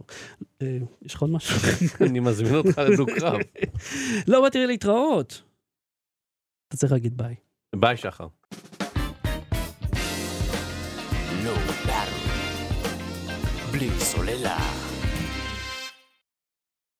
אה, 0.62 0.78
יש 1.02 1.14
לך 1.14 1.22
עוד 1.22 1.32
משהו? 1.32 1.58
אני 2.10 2.20
מזמין 2.20 2.56
אותך 2.56 2.78
לדו-קרב. 2.78 3.40
לא 4.28 4.42
באתי 4.42 4.68
להתראות. 4.68 5.42
אתה 6.68 6.78
צריך 6.78 6.92
להגיד 6.92 7.18
ביי. 7.18 7.36
ביי, 7.76 7.98
שחר. 7.98 8.28
בלי 13.72 13.90
סוללה. 14.00 14.77